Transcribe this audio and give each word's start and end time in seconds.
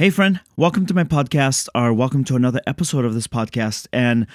Hey, 0.00 0.08
friend, 0.08 0.40
welcome 0.56 0.86
to 0.86 0.94
my 0.94 1.04
podcast, 1.04 1.68
or 1.74 1.92
welcome 1.92 2.24
to 2.24 2.34
another 2.34 2.62
episode 2.66 3.04
of 3.04 3.12
this 3.12 3.26
podcast. 3.26 3.86
And 3.92 4.26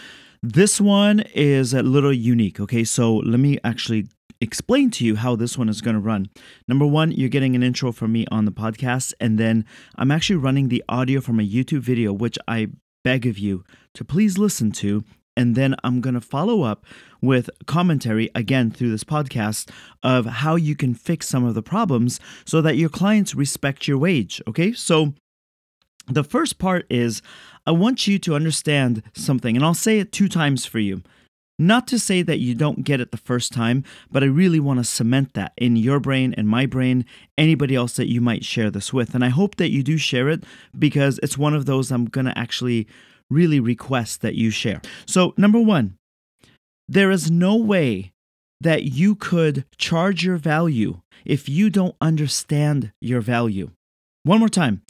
this 0.43 0.79
one 0.79 1.21
is 1.33 1.73
a 1.73 1.81
little 1.81 2.13
unique. 2.13 2.59
Okay, 2.59 2.83
so 2.83 3.15
let 3.15 3.39
me 3.39 3.57
actually 3.63 4.05
explain 4.39 4.91
to 4.91 5.03
you 5.03 5.15
how 5.15 5.35
this 5.35 5.57
one 5.57 5.67
is 5.67 5.81
going 5.81 5.95
to 5.95 5.99
run. 5.99 6.29
Number 6.67 6.85
one, 6.85 7.11
you're 7.11 7.29
getting 7.29 7.55
an 7.55 7.63
intro 7.63 7.91
from 7.91 8.11
me 8.11 8.27
on 8.29 8.45
the 8.45 8.51
podcast, 8.51 9.15
and 9.19 9.39
then 9.39 9.65
I'm 9.95 10.11
actually 10.11 10.35
running 10.35 10.67
the 10.67 10.83
audio 10.87 11.19
from 11.19 11.39
a 11.39 11.43
YouTube 11.43 11.79
video, 11.79 12.13
which 12.13 12.37
I 12.47 12.67
beg 13.03 13.25
of 13.25 13.39
you 13.39 13.63
to 13.95 14.05
please 14.05 14.37
listen 14.37 14.71
to. 14.73 15.03
And 15.35 15.55
then 15.55 15.75
I'm 15.83 15.99
going 15.99 16.13
to 16.13 16.21
follow 16.21 16.61
up 16.61 16.85
with 17.23 17.49
commentary 17.65 18.29
again 18.35 18.69
through 18.69 18.91
this 18.91 19.03
podcast 19.03 19.71
of 20.03 20.27
how 20.27 20.57
you 20.57 20.75
can 20.75 20.93
fix 20.93 21.27
some 21.27 21.43
of 21.43 21.55
the 21.55 21.63
problems 21.63 22.19
so 22.45 22.61
that 22.61 22.77
your 22.77 22.87
clients 22.87 23.33
respect 23.33 23.87
your 23.87 23.97
wage. 23.97 24.43
Okay, 24.47 24.71
so 24.71 25.15
the 26.07 26.23
first 26.23 26.57
part 26.57 26.85
is 26.89 27.21
I 27.65 27.71
want 27.71 28.07
you 28.07 28.19
to 28.19 28.35
understand 28.35 29.03
something, 29.13 29.55
and 29.55 29.65
I'll 29.65 29.73
say 29.73 29.99
it 29.99 30.11
two 30.11 30.27
times 30.27 30.65
for 30.65 30.79
you. 30.79 31.01
Not 31.57 31.87
to 31.87 31.99
say 31.99 32.21
that 32.21 32.39
you 32.39 32.53
don't 32.53 32.83
get 32.83 32.99
it 32.99 33.11
the 33.11 33.17
first 33.17 33.53
time, 33.53 33.85
but 34.11 34.23
I 34.23 34.27
really 34.27 34.59
want 34.59 34.79
to 34.79 34.83
cement 34.83 35.33
that 35.35 35.53
in 35.55 35.77
your 35.77 36.01
brain 36.01 36.33
and 36.37 36.49
my 36.49 36.65
brain, 36.65 37.05
anybody 37.37 37.75
else 37.75 37.93
that 37.93 38.11
you 38.11 38.19
might 38.19 38.43
share 38.43 38.69
this 38.69 38.91
with. 38.91 39.15
And 39.15 39.23
I 39.23 39.29
hope 39.29 39.55
that 39.55 39.71
you 39.71 39.81
do 39.81 39.97
share 39.97 40.27
it 40.27 40.43
because 40.77 41.17
it's 41.23 41.37
one 41.37 41.53
of 41.53 41.65
those 41.65 41.91
I'm 41.91 42.05
going 42.05 42.25
to 42.25 42.37
actually 42.37 42.87
really 43.29 43.61
request 43.61 44.21
that 44.21 44.35
you 44.35 44.51
share. 44.51 44.81
So, 45.05 45.33
number 45.37 45.59
one, 45.59 45.97
there 46.89 47.09
is 47.09 47.31
no 47.31 47.55
way 47.55 48.11
that 48.59 48.83
you 48.83 49.15
could 49.15 49.65
charge 49.77 50.25
your 50.25 50.37
value 50.37 51.01
if 51.23 51.47
you 51.47 51.69
don't 51.69 51.95
understand 52.01 52.91
your 52.99 53.21
value. 53.21 53.71
One 54.23 54.39
more 54.39 54.49
time. 54.49 54.81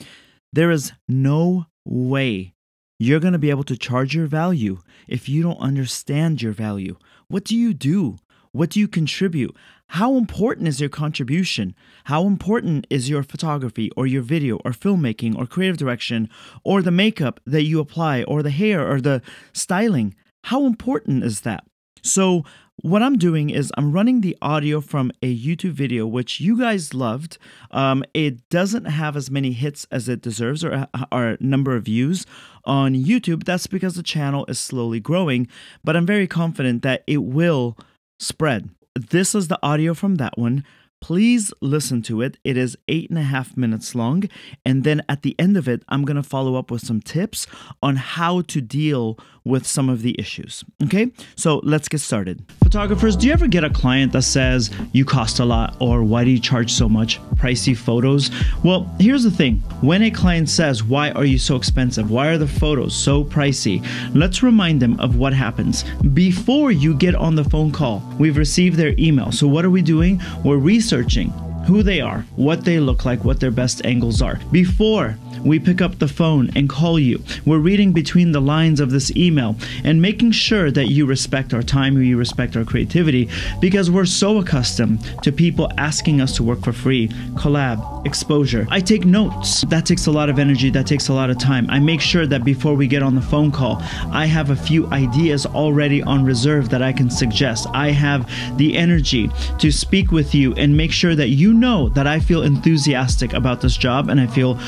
There 0.56 0.72
is 0.72 0.94
no 1.10 1.66
way 1.84 2.54
you're 2.98 3.20
going 3.20 3.34
to 3.34 3.38
be 3.40 3.50
able 3.50 3.66
to 3.66 3.76
charge 3.76 4.16
your 4.16 4.26
value 4.26 4.78
if 5.06 5.28
you 5.28 5.44
don't 5.44 5.60
understand 5.60 6.42
your 6.42 6.54
value. 6.54 6.96
What 7.28 7.44
do 7.44 7.58
you 7.58 7.74
do? 7.74 8.20
What 8.54 8.70
do 8.70 8.80
you 8.80 8.88
contribute? 8.88 9.54
How 9.88 10.16
important 10.16 10.70
is 10.70 10.80
your 10.80 10.90
contribution? 10.90 11.76
How 12.06 12.26
important 12.26 12.88
is 12.90 13.10
your 13.10 13.22
photography 13.22 13.92
or 13.98 14.08
your 14.08 14.22
video 14.22 14.56
or 14.64 14.72
filmmaking 14.72 15.38
or 15.38 15.46
creative 15.46 15.76
direction 15.76 16.30
or 16.64 16.82
the 16.82 16.90
makeup 16.90 17.42
that 17.46 17.64
you 17.64 17.82
apply 17.82 18.24
or 18.24 18.42
the 18.42 18.50
hair 18.50 18.90
or 18.90 19.02
the 19.02 19.22
styling? 19.52 20.16
How 20.46 20.66
important 20.66 21.26
is 21.26 21.42
that? 21.42 21.66
So, 22.06 22.46
what 22.82 23.02
I'm 23.02 23.18
doing 23.18 23.50
is 23.50 23.72
I'm 23.78 23.92
running 23.92 24.22
the 24.22 24.38
audio 24.42 24.80
from 24.82 25.12
a 25.24 25.36
YouTube 25.36 25.72
video, 25.72 26.06
which 26.06 26.40
you 26.40 26.60
guys 26.60 26.94
loved. 26.94 27.38
Um, 27.72 28.04
it 28.14 28.48
doesn't 28.50 28.86
have 28.86 29.16
as 29.16 29.32
many 29.32 29.54
hits 29.54 29.88
as 29.92 30.10
it 30.10 30.22
deserves 30.22 30.64
or, 30.64 30.88
or 31.12 31.38
number 31.40 31.76
of 31.76 31.86
views 31.86 32.26
on 32.66 32.94
YouTube. 32.94 33.46
That's 33.46 33.66
because 33.66 33.96
the 33.96 34.04
channel 34.04 34.46
is 34.48 34.60
slowly 34.60 35.00
growing, 35.00 35.48
but 35.84 35.96
I'm 35.96 36.06
very 36.06 36.28
confident 36.28 36.84
that 36.84 37.04
it 37.08 37.24
will 37.24 37.78
spread. 38.20 38.70
This 38.94 39.34
is 39.34 39.48
the 39.48 39.60
audio 39.64 39.94
from 39.94 40.16
that 40.16 40.38
one. 40.38 40.64
Please 41.02 41.54
listen 41.62 42.02
to 42.04 42.22
it. 42.22 42.38
It 42.44 42.58
is 42.58 42.78
eight 42.88 43.10
and 43.10 43.20
a 43.20 43.24
half 43.24 43.56
minutes 43.56 43.94
long. 43.96 44.24
And 44.66 44.84
then 44.84 45.02
at 45.08 45.22
the 45.22 45.36
end 45.38 45.56
of 45.56 45.68
it, 45.68 45.84
I'm 45.88 46.04
going 46.04 46.16
to 46.16 46.24
follow 46.24 46.56
up 46.56 46.72
with 46.72 46.82
some 46.82 47.00
tips 47.00 47.46
on 47.82 47.96
how 47.98 48.42
to 48.42 48.60
deal 48.60 49.20
with 49.46 49.66
some 49.66 49.90
of 49.90 50.02
the 50.02 50.16
issues. 50.20 50.64
Okay, 50.84 51.12
so 51.36 51.62
let's 51.64 51.88
get 51.88 52.02
started. 52.02 52.44
Photographers, 52.64 53.16
do 53.16 53.28
you 53.28 53.34
ever 53.34 53.48
get 53.48 53.64
a 53.64 53.70
client 53.70 54.12
that 54.14 54.24
says 54.24 54.72
you 54.92 55.06
cost 55.06 55.40
a 55.40 55.46
lot 55.46 55.78
or 55.80 56.04
why 56.04 56.24
do 56.24 56.32
you 56.32 56.40
charge 56.40 56.74
so 56.74 56.90
much? 56.90 57.22
Pricey 57.36 57.78
photos? 57.78 58.32
Well, 58.64 58.90
here's 59.00 59.24
the 59.24 59.32
thing 59.32 59.58
when 59.82 60.02
a 60.02 60.12
client 60.12 60.50
says, 60.50 60.84
Why 60.84 61.12
are 61.12 61.26
you 61.26 61.38
so 61.38 61.56
expensive? 61.56 62.10
Why 62.10 62.28
are 62.28 62.38
the 62.38 62.48
photos 62.48 62.96
so 62.96 63.24
pricey? 63.24 63.86
Let's 64.14 64.42
remind 64.44 64.82
them 64.82 65.00
of 65.00 65.16
what 65.16 65.34
happens. 65.34 65.84
Before 66.14 66.72
you 66.72 66.96
get 66.96 67.16
on 67.16 67.36
the 67.36 67.44
phone 67.44 67.72
call, 67.72 68.02
we've 68.20 68.38
received 68.38 68.78
their 68.78 68.96
email. 68.98 69.32
So, 69.32 69.48
what 69.48 69.64
are 69.64 69.70
we 69.70 69.82
doing? 69.82 70.22
We're 70.44 70.58
researching 70.58 71.30
who 71.66 71.82
they 71.82 72.00
are, 72.00 72.20
what 72.36 72.64
they 72.64 72.80
look 72.80 73.06
like, 73.06 73.24
what 73.24 73.40
their 73.40 73.52
best 73.52 73.84
angles 73.86 74.22
are. 74.22 74.40
Before 74.52 75.18
we 75.44 75.60
pick 75.60 75.82
up 75.82 76.00
the 76.00 76.08
phone 76.08 76.50
and 76.56 76.70
call 76.70 77.00
you, 77.00 77.22
we're 77.46 77.60
reading 77.60 77.92
between 77.92 78.32
the 78.32 78.42
lines 78.42 78.80
of 78.80 78.92
this 78.92 79.16
email 79.16 79.56
and 79.84 80.02
making 80.02 80.32
sure 80.32 80.72
that 80.72 80.90
you 80.90 81.06
respect 81.06 81.54
our 81.54 81.64
time, 81.64 82.02
you 82.02 82.18
respect 82.18 82.56
our 82.56 82.64
creativity, 82.64 83.30
because 83.60 83.90
we're 83.92 84.06
so 84.06 84.38
accustomed 84.38 85.00
to 85.24 85.32
people 85.32 85.72
asking 85.78 86.22
us 86.22 86.36
to 86.36 86.44
work 86.44 86.62
for 86.62 86.74
free, 86.74 87.08
collab, 87.36 88.06
exposure. 88.06 88.68
I 88.70 88.80
take 88.80 89.06
notes. 89.06 89.62
That 89.62 89.86
takes 89.86 90.08
a 90.08 90.12
lot 90.12 90.30
of 90.30 90.40
energy, 90.40 90.70
that 90.72 90.88
takes 90.88 91.10
a 91.10 91.14
lot 91.14 91.30
of 91.30 91.38
time. 91.38 91.70
I 91.70 91.80
make 91.80 92.02
sure 92.02 92.28
that 92.28 92.44
before 92.44 92.76
we 92.76 92.88
get 92.88 93.04
on 93.04 93.16
the 93.16 93.22
phone 93.22 93.52
call, 93.52 93.82
I 94.12 94.26
have 94.26 94.50
a 94.50 94.56
few 94.56 94.88
ideas 94.88 95.46
already 95.46 96.02
on 96.04 96.24
reserve 96.24 96.70
that 96.70 96.82
I 96.82 96.94
can 96.94 97.10
suggest. 97.10 97.68
I 97.74 97.92
have 97.92 98.30
the 98.58 98.76
energy 98.78 99.30
to 99.60 99.72
speak 99.72 100.12
with 100.12 100.36
you 100.36 100.54
and 100.56 100.76
make 100.76 100.92
sure 100.92 101.16
that 101.16 101.30
you 101.30 101.54
know 101.54 101.90
that 101.90 102.08
I 102.08 102.20
feel 102.20 102.44
enthusiastic 102.44 103.34
about 103.34 103.62
this 103.62 103.78
job 103.78 104.10
and 104.10 104.20
I 104.20 104.28
feel 104.28 104.60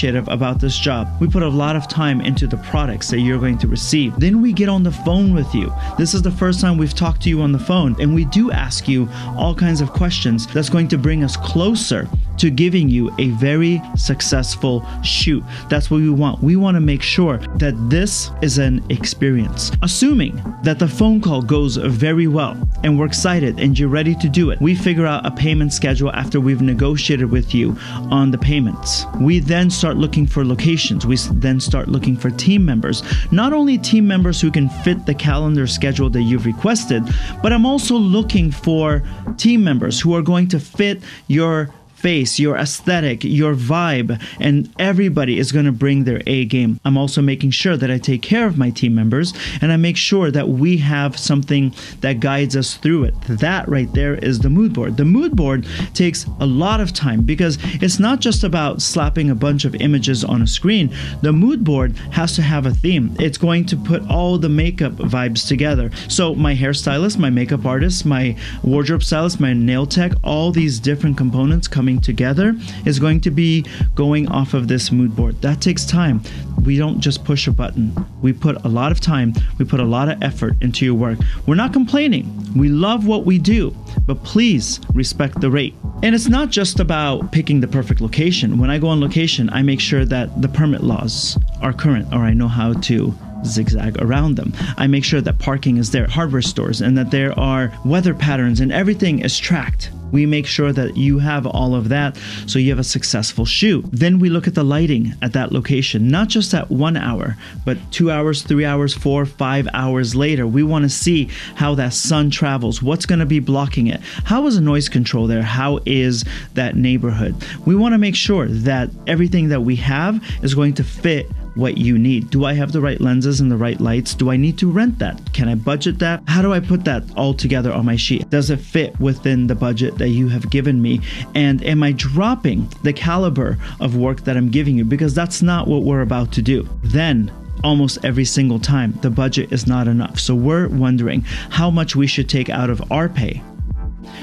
appreciative 0.00 0.28
about 0.28 0.58
this 0.58 0.78
job. 0.78 1.08
We 1.20 1.28
put 1.28 1.42
a 1.42 1.48
lot 1.48 1.76
of 1.76 1.86
time 1.86 2.22
into 2.22 2.46
the 2.46 2.56
products 2.56 3.10
that 3.10 3.20
you're 3.20 3.38
going 3.38 3.58
to 3.58 3.68
receive. 3.68 4.18
Then 4.18 4.40
we 4.40 4.54
get 4.54 4.66
on 4.66 4.82
the 4.82 4.90
phone 4.90 5.34
with 5.34 5.54
you. 5.54 5.70
This 5.98 6.14
is 6.14 6.22
the 6.22 6.30
first 6.30 6.58
time 6.62 6.78
we've 6.78 6.94
talked 6.94 7.20
to 7.22 7.28
you 7.28 7.42
on 7.42 7.52
the 7.52 7.58
phone, 7.58 7.94
and 8.00 8.14
we 8.14 8.24
do 8.24 8.50
ask 8.50 8.88
you 8.88 9.10
all 9.36 9.54
kinds 9.54 9.82
of 9.82 9.92
questions 9.92 10.46
that's 10.46 10.70
going 10.70 10.88
to 10.88 10.96
bring 10.96 11.22
us 11.22 11.36
closer 11.36 12.08
to 12.40 12.50
giving 12.50 12.88
you 12.88 13.14
a 13.18 13.28
very 13.30 13.82
successful 13.96 14.84
shoot. 15.02 15.44
That's 15.68 15.90
what 15.90 15.98
we 15.98 16.08
want. 16.08 16.42
We 16.42 16.56
want 16.56 16.74
to 16.76 16.80
make 16.80 17.02
sure 17.02 17.36
that 17.56 17.74
this 17.90 18.30
is 18.40 18.56
an 18.56 18.82
experience. 18.88 19.70
Assuming 19.82 20.42
that 20.62 20.78
the 20.78 20.88
phone 20.88 21.20
call 21.20 21.42
goes 21.42 21.76
very 21.76 22.26
well 22.26 22.56
and 22.82 22.98
we're 22.98 23.04
excited 23.04 23.60
and 23.60 23.78
you're 23.78 23.90
ready 23.90 24.14
to 24.14 24.28
do 24.28 24.50
it, 24.50 24.60
we 24.60 24.74
figure 24.74 25.04
out 25.04 25.26
a 25.26 25.30
payment 25.30 25.74
schedule 25.74 26.10
after 26.12 26.40
we've 26.40 26.62
negotiated 26.62 27.30
with 27.30 27.54
you 27.54 27.76
on 28.10 28.30
the 28.30 28.38
payments. 28.38 29.04
We 29.20 29.40
then 29.40 29.68
start 29.68 29.98
looking 29.98 30.26
for 30.26 30.42
locations. 30.42 31.06
We 31.06 31.16
then 31.16 31.60
start 31.60 31.88
looking 31.88 32.16
for 32.16 32.30
team 32.30 32.64
members. 32.64 33.02
Not 33.30 33.52
only 33.52 33.76
team 33.76 34.06
members 34.08 34.40
who 34.40 34.50
can 34.50 34.70
fit 34.70 35.04
the 35.04 35.14
calendar 35.14 35.66
schedule 35.66 36.08
that 36.10 36.22
you've 36.22 36.46
requested, 36.46 37.02
but 37.42 37.52
I'm 37.52 37.66
also 37.66 37.96
looking 37.96 38.50
for 38.50 39.02
team 39.36 39.62
members 39.62 40.00
who 40.00 40.14
are 40.14 40.22
going 40.22 40.48
to 40.48 40.58
fit 40.58 41.02
your 41.28 41.70
face, 42.00 42.38
your 42.38 42.56
aesthetic, 42.56 43.22
your 43.24 43.54
vibe, 43.54 44.20
and 44.40 44.72
everybody 44.78 45.38
is 45.38 45.52
going 45.52 45.66
to 45.66 45.72
bring 45.72 46.04
their 46.04 46.22
A 46.26 46.44
game. 46.46 46.80
I'm 46.84 46.96
also 46.96 47.20
making 47.20 47.50
sure 47.50 47.76
that 47.76 47.90
I 47.90 47.98
take 47.98 48.22
care 48.22 48.46
of 48.46 48.58
my 48.58 48.70
team 48.70 48.94
members 48.94 49.34
and 49.60 49.70
I 49.70 49.76
make 49.76 49.96
sure 49.96 50.30
that 50.30 50.48
we 50.48 50.78
have 50.78 51.18
something 51.18 51.74
that 52.00 52.20
guides 52.20 52.56
us 52.56 52.76
through 52.76 53.04
it. 53.04 53.14
That 53.28 53.68
right 53.68 53.92
there 53.92 54.14
is 54.14 54.38
the 54.38 54.50
mood 54.50 54.72
board. 54.72 54.96
The 54.96 55.04
mood 55.04 55.36
board 55.36 55.66
takes 55.94 56.26
a 56.40 56.46
lot 56.46 56.80
of 56.80 56.92
time 56.92 57.22
because 57.22 57.58
it's 57.82 57.98
not 57.98 58.20
just 58.20 58.44
about 58.44 58.80
slapping 58.80 59.30
a 59.30 59.34
bunch 59.34 59.64
of 59.64 59.74
images 59.74 60.24
on 60.24 60.42
a 60.42 60.46
screen. 60.46 60.94
The 61.22 61.32
mood 61.32 61.64
board 61.64 61.96
has 62.12 62.34
to 62.36 62.42
have 62.42 62.66
a 62.66 62.72
theme. 62.72 63.14
It's 63.18 63.38
going 63.38 63.66
to 63.66 63.76
put 63.76 64.08
all 64.08 64.38
the 64.38 64.48
makeup 64.48 64.92
vibes 64.92 65.46
together. 65.46 65.90
So, 66.08 66.34
my 66.34 66.54
hairstylist, 66.54 67.18
my 67.18 67.30
makeup 67.30 67.66
artist, 67.66 68.06
my 68.06 68.36
wardrobe 68.62 69.02
stylist, 69.02 69.40
my 69.40 69.52
nail 69.52 69.86
tech, 69.86 70.12
all 70.22 70.50
these 70.52 70.78
different 70.78 71.16
components 71.16 71.68
coming 71.68 71.89
coming 71.90 72.00
together 72.00 72.54
is 72.86 73.00
going 73.00 73.20
to 73.20 73.30
be 73.30 73.64
going 73.94 74.28
off 74.28 74.54
of 74.54 74.68
this 74.68 74.92
mood 74.92 75.16
board. 75.16 75.40
That 75.42 75.60
takes 75.60 75.84
time. 75.84 76.22
We 76.64 76.76
don't 76.76 77.00
just 77.00 77.24
push 77.24 77.48
a 77.48 77.50
button. 77.50 77.92
We 78.22 78.32
put 78.32 78.64
a 78.64 78.68
lot 78.68 78.92
of 78.92 79.00
time, 79.00 79.32
we 79.58 79.64
put 79.64 79.80
a 79.80 79.84
lot 79.84 80.08
of 80.08 80.22
effort 80.22 80.54
into 80.60 80.84
your 80.84 80.94
work. 80.94 81.18
We're 81.46 81.56
not 81.56 81.72
complaining. 81.72 82.26
We 82.54 82.68
love 82.68 83.06
what 83.06 83.24
we 83.24 83.38
do, 83.38 83.74
but 84.06 84.22
please 84.22 84.78
respect 84.94 85.40
the 85.40 85.50
rate. 85.50 85.74
And 86.02 86.14
it's 86.14 86.28
not 86.28 86.50
just 86.50 86.80
about 86.80 87.32
picking 87.32 87.60
the 87.60 87.68
perfect 87.68 88.00
location. 88.00 88.58
When 88.58 88.70
I 88.70 88.78
go 88.78 88.88
on 88.88 89.00
location, 89.00 89.50
I 89.50 89.62
make 89.62 89.80
sure 89.80 90.04
that 90.04 90.40
the 90.40 90.48
permit 90.48 90.82
laws 90.82 91.38
are 91.60 91.72
current 91.72 92.12
or 92.12 92.18
I 92.18 92.34
know 92.34 92.48
how 92.48 92.74
to 92.74 93.14
zigzag 93.44 94.00
around 94.02 94.36
them. 94.36 94.52
I 94.76 94.86
make 94.86 95.04
sure 95.04 95.22
that 95.22 95.38
parking 95.38 95.78
is 95.78 95.90
there, 95.90 96.06
hardware 96.06 96.42
stores, 96.42 96.82
and 96.82 96.96
that 96.98 97.10
there 97.10 97.36
are 97.38 97.72
weather 97.84 98.14
patterns 98.14 98.60
and 98.60 98.70
everything 98.70 99.20
is 99.20 99.38
tracked. 99.38 99.90
We 100.12 100.26
make 100.26 100.46
sure 100.46 100.72
that 100.72 100.96
you 100.96 101.18
have 101.18 101.46
all 101.46 101.74
of 101.74 101.88
that 101.88 102.18
so 102.46 102.58
you 102.58 102.70
have 102.70 102.78
a 102.78 102.84
successful 102.84 103.44
shoot. 103.44 103.84
Then 103.92 104.18
we 104.18 104.28
look 104.28 104.46
at 104.46 104.54
the 104.54 104.64
lighting 104.64 105.14
at 105.22 105.32
that 105.32 105.52
location, 105.52 106.08
not 106.08 106.28
just 106.28 106.54
at 106.54 106.70
one 106.70 106.96
hour, 106.96 107.36
but 107.64 107.78
two 107.90 108.10
hours, 108.10 108.42
three 108.42 108.64
hours, 108.64 108.94
four, 108.94 109.26
five 109.26 109.68
hours 109.72 110.14
later. 110.14 110.46
We 110.46 110.62
want 110.62 110.84
to 110.84 110.88
see 110.88 111.28
how 111.54 111.74
that 111.76 111.92
sun 111.92 112.30
travels, 112.30 112.82
what's 112.82 113.06
going 113.06 113.18
to 113.18 113.26
be 113.26 113.40
blocking 113.40 113.86
it, 113.86 114.00
how 114.24 114.46
is 114.46 114.56
the 114.56 114.60
noise 114.60 114.88
control 114.88 115.26
there, 115.26 115.42
how 115.42 115.80
is 115.86 116.24
that 116.54 116.76
neighborhood. 116.76 117.34
We 117.66 117.74
want 117.74 117.94
to 117.94 117.98
make 117.98 118.16
sure 118.16 118.46
that 118.48 118.90
everything 119.06 119.48
that 119.48 119.62
we 119.62 119.76
have 119.76 120.22
is 120.42 120.54
going 120.54 120.74
to 120.74 120.84
fit 120.84 121.26
what 121.54 121.78
you 121.78 121.98
need. 121.98 122.30
Do 122.30 122.44
I 122.44 122.52
have 122.54 122.72
the 122.72 122.80
right 122.80 123.00
lenses 123.00 123.40
and 123.40 123.50
the 123.50 123.56
right 123.56 123.80
lights? 123.80 124.14
Do 124.14 124.30
I 124.30 124.36
need 124.36 124.58
to 124.58 124.70
rent 124.70 124.98
that? 124.98 125.32
Can 125.32 125.48
I 125.48 125.54
budget 125.54 125.98
that? 125.98 126.22
How 126.26 126.42
do 126.42 126.52
I 126.52 126.60
put 126.60 126.84
that 126.84 127.04
all 127.16 127.34
together 127.34 127.72
on 127.72 127.84
my 127.84 127.96
sheet? 127.96 128.30
Does 128.30 128.50
it 128.50 128.60
fit 128.60 128.98
within 129.00 129.46
the 129.46 129.54
budget 129.54 129.98
that 129.98 130.08
you 130.08 130.28
have 130.28 130.50
given 130.50 130.80
me? 130.80 131.00
And 131.34 131.62
am 131.64 131.82
I 131.82 131.92
dropping 131.92 132.68
the 132.82 132.92
caliber 132.92 133.58
of 133.80 133.96
work 133.96 134.22
that 134.24 134.36
I'm 134.36 134.50
giving 134.50 134.76
you? 134.76 134.84
Because 134.84 135.14
that's 135.14 135.42
not 135.42 135.68
what 135.68 135.82
we're 135.82 136.02
about 136.02 136.32
to 136.32 136.42
do. 136.42 136.68
Then 136.84 137.32
almost 137.62 138.04
every 138.04 138.24
single 138.24 138.58
time 138.58 138.92
the 139.02 139.10
budget 139.10 139.52
is 139.52 139.66
not 139.66 139.86
enough. 139.86 140.18
So 140.18 140.34
we're 140.34 140.68
wondering 140.68 141.22
how 141.50 141.70
much 141.70 141.94
we 141.94 142.06
should 142.06 142.28
take 142.28 142.48
out 142.48 142.70
of 142.70 142.82
our 142.90 143.08
pay 143.08 143.42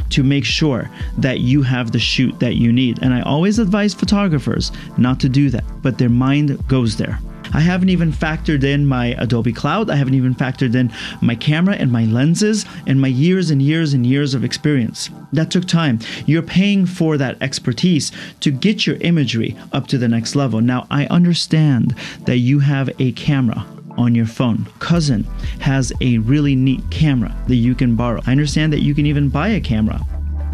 to 0.10 0.24
make 0.24 0.46
sure 0.46 0.90
that 1.18 1.40
you 1.40 1.62
have 1.62 1.92
the 1.92 2.00
shoot 2.00 2.40
that 2.40 2.56
you 2.56 2.72
need. 2.72 3.00
And 3.02 3.14
I 3.14 3.22
always 3.22 3.60
advise 3.60 3.94
photographers 3.94 4.72
not 4.98 5.20
to 5.22 5.30
do 5.30 5.50
that, 5.50 5.64
but 5.82 5.98
their 5.98 6.10
mind 6.10 6.68
goes 6.68 6.98
there. 6.98 7.20
I 7.54 7.62
haven't 7.62 7.90
even 7.90 8.12
factored 8.12 8.64
in 8.64 8.86
my 8.86 9.16
Adobe 9.18 9.54
Cloud. 9.54 9.90
I 9.90 9.96
haven't 9.96 10.16
even 10.16 10.36
factored 10.36 10.76
in 10.76 10.92
my 11.22 11.36
camera 11.36 11.76
and 11.76 11.92
my 11.92 12.06
lenses 12.06 12.66
and 12.86 13.00
my 13.00 13.08
years 13.08 13.50
and 13.50 13.62
years 13.62 13.94
and 13.94 14.06
years 14.06 14.34
of 14.34 14.44
experience. 14.44 15.10
That 15.32 15.50
took 15.50 15.66
time. 15.66 16.00
You're 16.26 16.42
paying 16.42 16.86
for 16.86 17.18
that 17.18 17.42
expertise 17.42 18.12
to 18.42 18.52
get 18.52 18.86
your 18.86 18.98
imagery 18.98 19.56
up 19.72 19.88
to 19.88 19.98
the 19.98 20.08
next 20.08 20.36
level. 20.36 20.62
Now, 20.62 20.88
I 20.90 21.06
understand 21.08 21.96
that 22.26 22.38
you 22.38 22.60
have 22.60 22.90
a 23.00 23.14
camera 23.14 23.66
on 23.98 24.16
your 24.16 24.26
phone. 24.26 24.66
Cousin 24.80 25.24
has 25.60 25.92
a 26.02 26.18
really 26.20 26.56
neat 26.56 26.82
camera 26.90 27.36
that 27.48 27.56
you 27.56 27.76
can 27.76 27.96
borrow. 27.96 28.22
I 28.26 28.32
understand 28.32 28.72
that 28.74 28.82
you 28.82 28.94
can 28.94 29.06
even 29.06 29.30
buy 29.30 29.50
a 29.50 29.60
camera 29.60 30.00